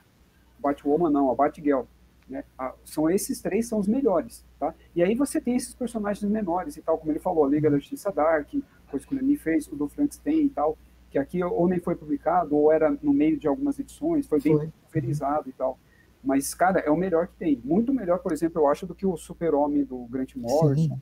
[0.58, 1.82] Batwoman, não, a Batgirl.
[2.28, 2.44] Né?
[2.58, 4.74] Ah, são esses três são os melhores, tá?
[4.94, 7.78] E aí você tem esses personagens menores e tal, como ele falou, a Liga da
[7.78, 8.48] Justiça Dark,
[8.90, 10.78] coisa que o Lenny fez, o do Frankenstein e tal,
[11.10, 14.72] que aqui ou nem foi publicado, ou era no meio de algumas edições, foi bem
[14.82, 15.78] pulverizado e tal.
[16.24, 17.60] Mas, cara, é o melhor que tem.
[17.64, 20.98] Muito melhor, por exemplo, eu acho, do que o Super-Homem do Grant Morrison.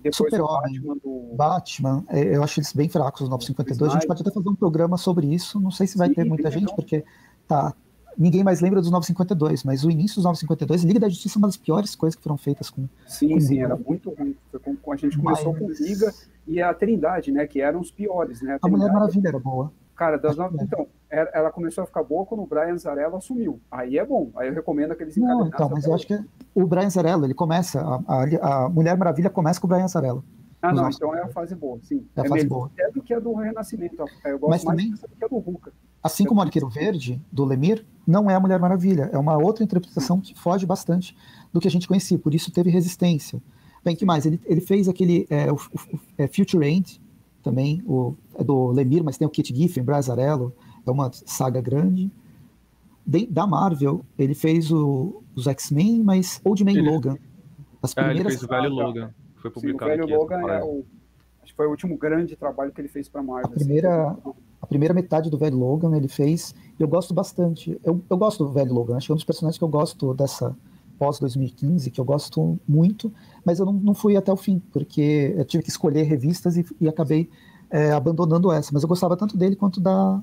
[0.00, 1.34] Depois Super o Batman do...
[1.34, 3.90] Batman, é, eu acho eles bem fracos, os 952.
[3.90, 5.58] A gente pode até fazer um programa sobre isso.
[5.60, 7.04] Não sei se vai Sim, ter muita gente, porque
[7.46, 7.74] tá,
[8.16, 11.48] ninguém mais lembra dos 952, mas o início dos 952, Liga da Justiça é uma
[11.48, 12.88] das piores coisas que foram feitas com.
[13.06, 14.36] Sim, com sim, era muito ruim.
[14.82, 15.78] Com, a gente começou mas...
[15.78, 16.12] com Liga
[16.46, 17.46] e a Trindade, né?
[17.46, 18.58] Que eram os piores, né?
[18.62, 19.72] A, a Mulher Maravilha era boa.
[19.96, 20.58] Cara, das nove...
[20.60, 23.60] então, ela começou a ficar boa quando o Brian Zarella assumiu.
[23.70, 24.30] Aí é bom.
[24.36, 26.18] Aí eu recomendo aqueles Não, então, mas eu acho que
[26.54, 30.22] o Brian Zarella, ele começa, a, a, a Mulher Maravilha começa com o Brian Zarella.
[30.64, 32.06] Ah, não, então é a fase boa, sim.
[32.16, 32.70] É a é fase boa.
[32.78, 33.96] É do que a do Renascimento.
[34.24, 35.72] Eu gosto mas mais também, do que a do Ruka.
[36.02, 39.10] Assim como o Arqueiro Verde, do Lemir, não é a Mulher Maravilha.
[39.12, 41.14] É uma outra interpretação que foge bastante
[41.52, 42.18] do que a gente conhecia.
[42.18, 43.42] Por isso teve resistência.
[43.84, 44.24] Bem, que mais?
[44.24, 46.98] Ele, ele fez aquele é, o, o, é, Future End,
[47.42, 50.54] também, o, é do Lemir, mas tem o Kit Giffen, Brazarello.
[50.86, 52.10] É uma saga grande.
[53.06, 57.18] De, da Marvel, ele fez o, os X-Men, mas Old Man ele, Logan.
[57.82, 58.18] As primeiras...
[58.18, 59.10] É, ele fez o Velho Logan
[59.44, 60.84] foi publicado Sim, o Velho Logan é o,
[61.42, 63.50] acho que foi o último grande trabalho que ele fez para Marvel.
[63.50, 64.32] A primeira, assim.
[64.62, 67.78] a primeira metade do Velho Logan ele fez, e eu gosto bastante.
[67.84, 70.14] Eu, eu gosto do Velho Logan, acho que é um dos personagens que eu gosto
[70.14, 70.56] dessa
[70.98, 73.12] pós 2015, que eu gosto muito,
[73.44, 76.64] mas eu não, não fui até o fim, porque eu tive que escolher revistas e,
[76.80, 77.28] e acabei
[77.68, 78.70] é, abandonando essa.
[78.72, 80.22] Mas eu gostava tanto dele quanto da,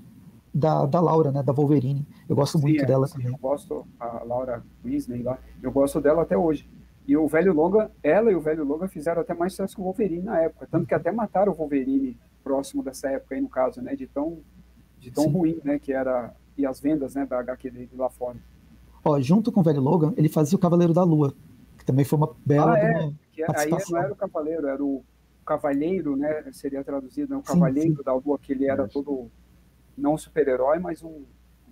[0.53, 2.07] da, da Laura, né, da Wolverine.
[2.27, 3.31] Eu gosto sim, muito é, dela sim, também.
[3.31, 6.67] Eu gosto, a Laura Weasley lá, eu gosto dela até hoje.
[7.07, 9.85] E o velho Logan, ela e o velho Logan fizeram até mais sucesso que o
[9.85, 10.67] Wolverine na época.
[10.69, 13.95] Tanto que até mataram o Wolverine próximo dessa época aí, no caso, né?
[13.95, 14.39] De tão,
[14.99, 15.79] de tão ruim, né?
[15.79, 16.33] Que era.
[16.57, 17.25] E as vendas, né?
[17.25, 18.37] Da HQ dele lá fora.
[19.03, 21.33] Ó, junto com o velho Logan, ele fazia o Cavaleiro da Lua,
[21.77, 22.75] que também foi uma bela.
[22.75, 23.11] Ah, é.
[23.31, 25.03] Que aí não era o Cavaleiro, era o
[25.45, 26.43] Cavalheiro, né?
[26.51, 27.37] Seria traduzido, né?
[27.37, 28.03] O Cavaleiro sim, sim.
[28.03, 29.31] da Lua, que ele era todo.
[29.97, 31.25] Não super-herói, mas um,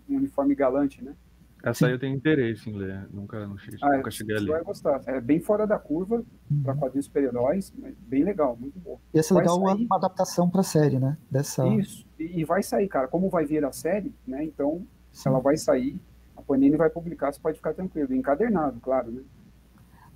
[0.09, 1.15] um uniforme galante, né?
[1.61, 4.45] Essa aí eu tenho interesse em ler, nunca, não cheguei, ah, nunca cheguei a ler.
[4.45, 6.63] Você vai gostar, é bem fora da curva uhum.
[6.63, 7.73] para quadrinhos super-heróis,
[8.07, 8.97] bem legal, muito bom.
[9.13, 9.85] Ia ser legal sair...
[9.85, 11.17] uma adaptação para série, né?
[11.29, 11.67] Dessa...
[11.67, 14.43] Isso, e, e, vai sair, cara, como vai vir a série, né?
[14.43, 15.99] Então, se ela vai sair,
[16.37, 19.21] a Panini vai publicar, você pode ficar tranquilo, encadernado, claro, né?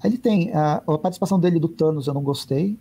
[0.04, 2.78] Ele tem, a, a participação dele do Thanos eu não gostei,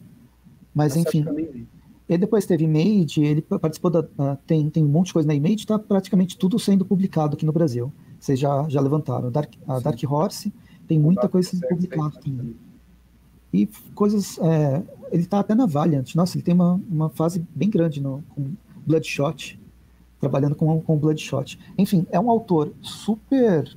[0.72, 1.66] mas Essa enfim...
[2.08, 4.36] Ele depois teve Made, ele participou da.
[4.46, 7.52] Tem, tem um monte de coisa na Image, está praticamente tudo sendo publicado aqui no
[7.52, 7.92] Brasil.
[8.22, 9.32] Vocês já, já levantaram.
[9.32, 10.52] Dark, a Dark Horse
[10.86, 12.54] tem muita coisa sendo publicada também.
[13.52, 13.66] E
[13.96, 14.38] coisas.
[14.38, 16.14] É, ele está até na Valiant.
[16.14, 18.52] Nossa, ele tem uma, uma fase bem grande no, com
[18.86, 19.60] Bloodshot,
[20.20, 21.58] trabalhando com, com Bloodshot.
[21.76, 23.76] Enfim, é um autor super,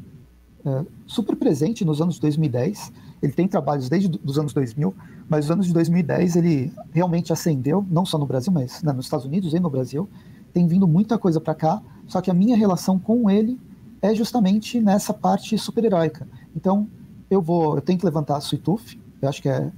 [0.64, 2.94] é, super presente nos anos 2010.
[3.24, 4.94] Ele tem trabalhos desde os anos 2000,
[5.28, 9.08] mas nos anos de 2010 ele realmente ascendeu, não só no Brasil, mas né, nos
[9.08, 10.08] Estados Unidos e no Brasil.
[10.54, 13.60] Tem vindo muita coisa para cá, só que a minha relação com ele
[14.06, 16.28] é justamente nessa parte super-heróica.
[16.56, 16.88] Então,
[17.30, 19.72] eu vou, eu tenho que levantar a Suituf, eu acho que é,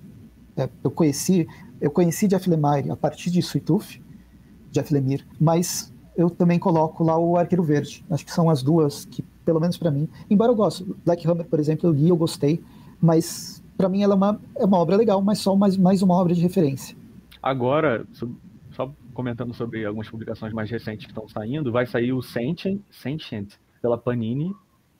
[0.57, 1.47] é, eu conheci,
[1.80, 4.01] eu conheci Jeff Lemire a partir de Suituf,
[4.71, 8.03] Jeff Lemire, mas eu também coloco lá o Arqueiro Verde.
[8.09, 11.45] Acho que são as duas que, pelo menos para mim, embora eu goste, Black Hammer,
[11.45, 12.61] por exemplo, eu li, eu gostei,
[12.99, 16.15] mas para mim ela é uma, é uma obra legal, mas só mais, mais uma
[16.15, 16.97] obra de referência.
[17.41, 18.05] Agora,
[18.71, 23.53] só comentando sobre algumas publicações mais recentes que estão saindo, vai sair o Sentient, Sentient
[23.82, 24.55] pela Panini,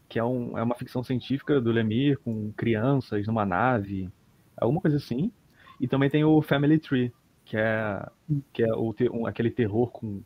[0.10, 4.10] que é, um, é uma ficção científica do Lemire com crianças numa nave,
[4.56, 5.32] alguma coisa assim.
[5.80, 7.14] E também tem o Family Tree,
[7.46, 8.10] que é,
[8.52, 10.22] que é o, um, aquele terror com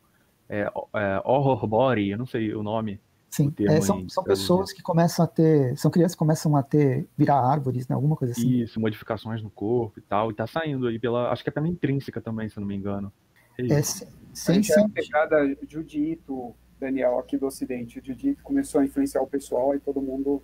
[0.50, 0.62] é,
[0.94, 3.00] é, horror body, eu não sei o nome.
[3.30, 7.08] Sim, é, são, são pessoas que começam a ter, são crianças que começam a ter,
[7.18, 8.62] virar árvores, né, alguma coisa assim.
[8.62, 11.70] Isso, modificações no corpo e tal, e tá saindo aí pela, acho que é pela
[11.70, 13.12] intrínseca também, se não me engano.
[13.58, 14.82] É, é sim, sim, sim.
[14.82, 18.00] É a pegada Judito, Daniel aqui do Ocidente.
[18.00, 20.42] O Didi começou a influenciar o pessoal e todo mundo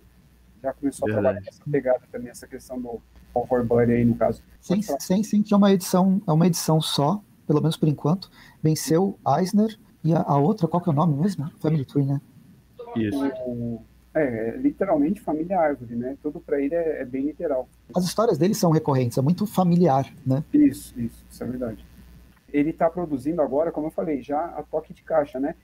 [0.62, 1.26] já começou Verdade.
[1.26, 3.00] a trabalhar nessa pegada também, essa questão do
[3.34, 4.42] horror body aí, no caso.
[4.60, 8.30] Sim, sim, sim, que é uma edição, é uma edição só, pelo menos por enquanto.
[8.62, 11.50] Venceu Eisner e a, a outra, qual que é o nome mesmo?
[11.60, 12.20] Family Tree, né?
[12.96, 13.24] Isso.
[13.46, 13.82] O,
[14.14, 16.16] é, é, literalmente família árvore, né?
[16.22, 17.68] Tudo para ele é, é, bem literal.
[17.94, 20.42] As histórias dele são recorrentes, é muito familiar, né?
[20.52, 21.84] Isso, isso, isso é verdade.
[22.50, 25.54] Ele está produzindo agora, como eu falei, já a toque de caixa, né?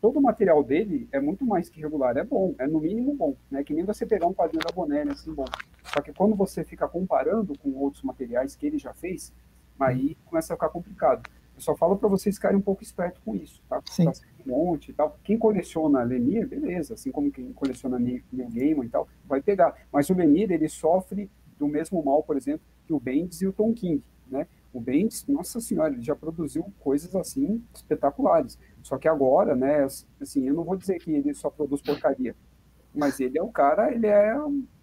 [0.00, 3.36] Todo o material dele é muito mais que regular, é bom, é no mínimo bom,
[3.50, 3.62] né?
[3.62, 5.44] Que nem você pegar um quadrinho da Bonelli, assim, bom.
[5.84, 9.32] Só que quando você fica comparando com outros materiais que ele já fez,
[9.78, 11.28] aí começa a ficar complicado.
[11.54, 13.82] Eu só falo para vocês ficarem um pouco espertos com isso, tá?
[13.82, 14.12] Porque tá
[14.46, 15.18] um monte e tal.
[15.22, 19.74] Quem coleciona Lemir, beleza, assim como quem coleciona New Gaiman e tal, vai pegar.
[19.92, 23.52] Mas o Lemir, ele sofre do mesmo mal, por exemplo, que o Bendis e o
[23.52, 24.46] Tom King, né?
[24.72, 28.58] O Bendis, nossa senhora, ele já produziu coisas assim espetaculares.
[28.82, 29.86] Só que agora, né,
[30.20, 32.36] assim, eu não vou dizer que ele só produz porcaria,
[32.94, 34.36] mas ele é o cara, ele é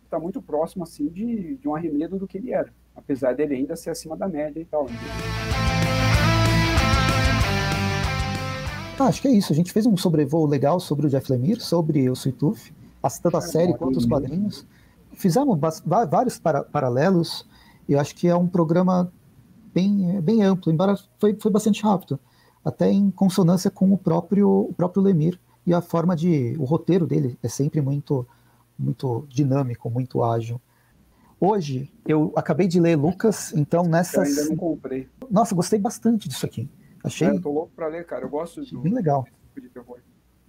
[0.10, 3.76] tá muito próximo assim de, de um arremedo do que ele era, apesar dele ainda
[3.76, 4.86] ser acima da média e tal.
[4.86, 4.96] Né?
[9.00, 9.54] Ah, acho que é isso.
[9.54, 12.74] A gente fez um sobrevoo legal sobre o Jeff Lemire, sobre o Suituf,
[13.22, 14.66] tanto a série quanto os quadrinhos.
[15.14, 17.48] Fizemos vários para paralelos
[17.88, 19.12] e eu acho que é um programa
[19.78, 22.20] bem, bem amplo, embora foi, foi bastante rápido
[22.66, 26.56] até em consonância com o próprio, o próprio Lemir e a forma de.
[26.60, 28.28] O roteiro dele é sempre muito,
[28.78, 30.60] muito dinâmico, muito ágil.
[31.40, 34.36] Hoje, eu acabei de ler Lucas, então nessas.
[34.36, 35.08] Eu ainda não comprei.
[35.30, 36.70] Nossa, gostei bastante disso aqui.
[37.04, 37.28] Achei.
[37.28, 38.26] É, eu tô louco pra ler, cara.
[38.26, 38.82] Eu gosto do.
[38.82, 39.26] Bem legal.
[39.56, 39.98] Tipo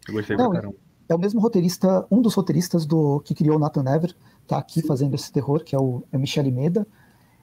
[0.09, 0.77] eu gostei não, pra caramba.
[1.09, 4.15] É o mesmo roteirista, um dos roteiristas do que criou Nathan Never,
[4.47, 4.87] tá aqui Sim.
[4.87, 6.87] fazendo esse terror, que é o é Michele Meda.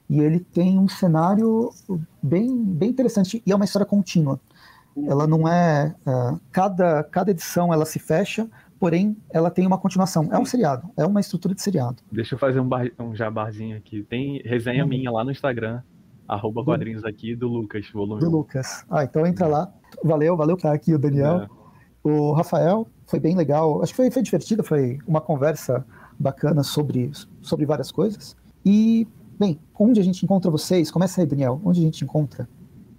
[0.08, 1.70] E ele tem um cenário
[2.22, 4.40] bem, bem interessante e é uma história contínua.
[5.06, 8.48] Ela não é, é, cada, cada edição ela se fecha,
[8.78, 10.28] porém ela tem uma continuação.
[10.32, 12.02] É um seriado, é uma estrutura de seriado.
[12.10, 14.02] Deixa eu fazer um, bar, um jabarzinho aqui.
[14.02, 14.88] Tem resenha uhum.
[14.88, 15.82] minha lá no Instagram,
[16.26, 18.20] arroba quadrinhos aqui do Lucas, volume.
[18.20, 18.84] Do Lucas.
[18.90, 19.72] Ah, então entra lá.
[20.02, 21.42] Valeu, valeu estar aqui o Daniel.
[21.42, 21.48] É.
[22.02, 23.82] O Rafael, foi bem legal.
[23.82, 25.84] Acho que foi, foi divertido, foi uma conversa
[26.18, 27.10] bacana sobre,
[27.42, 28.36] sobre várias coisas.
[28.64, 29.06] E,
[29.38, 30.90] bem, onde a gente encontra vocês?
[30.90, 31.60] Começa aí, Daniel.
[31.64, 32.48] Onde a gente encontra?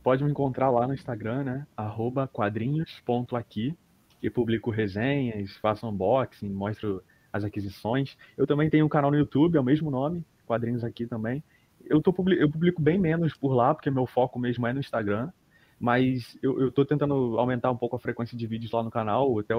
[0.07, 1.67] pode me encontrar lá no Instagram, né?
[1.75, 3.77] Arroba quadrinhos.aqui,
[4.21, 8.17] que publico resenhas, faço unboxing, mostro as aquisições.
[8.37, 11.43] Eu também tenho um canal no YouTube, é o mesmo nome, quadrinhos aqui também.
[11.83, 15.29] Eu, tô, eu publico bem menos por lá, porque meu foco mesmo é no Instagram.
[15.77, 19.37] Mas eu, tô tentando aumentar um pouco a frequência de vídeos lá no canal.
[19.39, 19.55] Até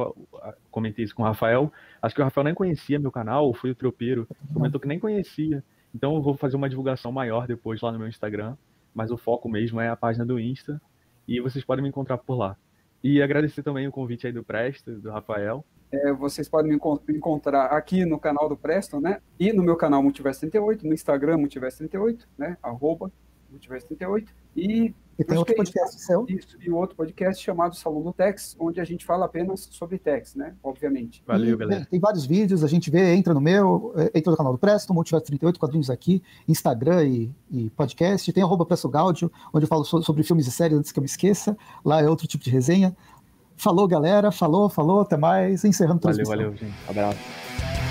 [0.71, 1.71] comentei isso com o Rafael.
[2.01, 4.27] Acho que o Rafael nem conhecia meu canal, foi o tropeiro.
[4.55, 5.63] Comentou que nem conhecia.
[5.95, 8.57] Então eu vou fazer uma divulgação maior depois lá no meu Instagram.
[8.95, 10.81] Mas o foco mesmo é a página do Insta.
[11.27, 12.57] E vocês podem me encontrar por lá.
[13.03, 15.65] E agradecer também o convite aí do Presto, do Rafael.
[15.91, 19.21] É, vocês podem me encontrar aqui no canal do Preston, né?
[19.39, 22.59] E no meu canal Multiverso 38, no Instagram Multiverso 38, né?
[22.63, 23.11] Arroba
[23.49, 24.35] Multiverso 38.
[24.57, 26.25] E, e tem outro podcast isso, seu.
[26.29, 30.37] Isso, e outro podcast chamado Salão do Tex, onde a gente fala apenas sobre Tex,
[30.37, 30.55] né?
[30.63, 31.23] Obviamente.
[31.27, 31.87] Valeu, e, galera.
[31.91, 34.95] Tem vários vídeos, a gente vê, entra no meu, é, entra no canal do Preston,
[34.95, 38.33] Multiverso 38, quadrinhos aqui, Instagram e, e podcast.
[38.33, 41.09] Tem arroba Presto Gaudio, onde eu falo sobre filmes e séries antes que eu me
[41.09, 41.57] esqueça.
[41.85, 42.97] Lá é outro tipo de resenha.
[43.57, 44.31] Falou, galera.
[44.31, 45.01] Falou, falou.
[45.01, 45.65] Até mais.
[45.65, 46.75] Encerrando Valeu, valeu, gente.
[46.89, 47.88] Abraço.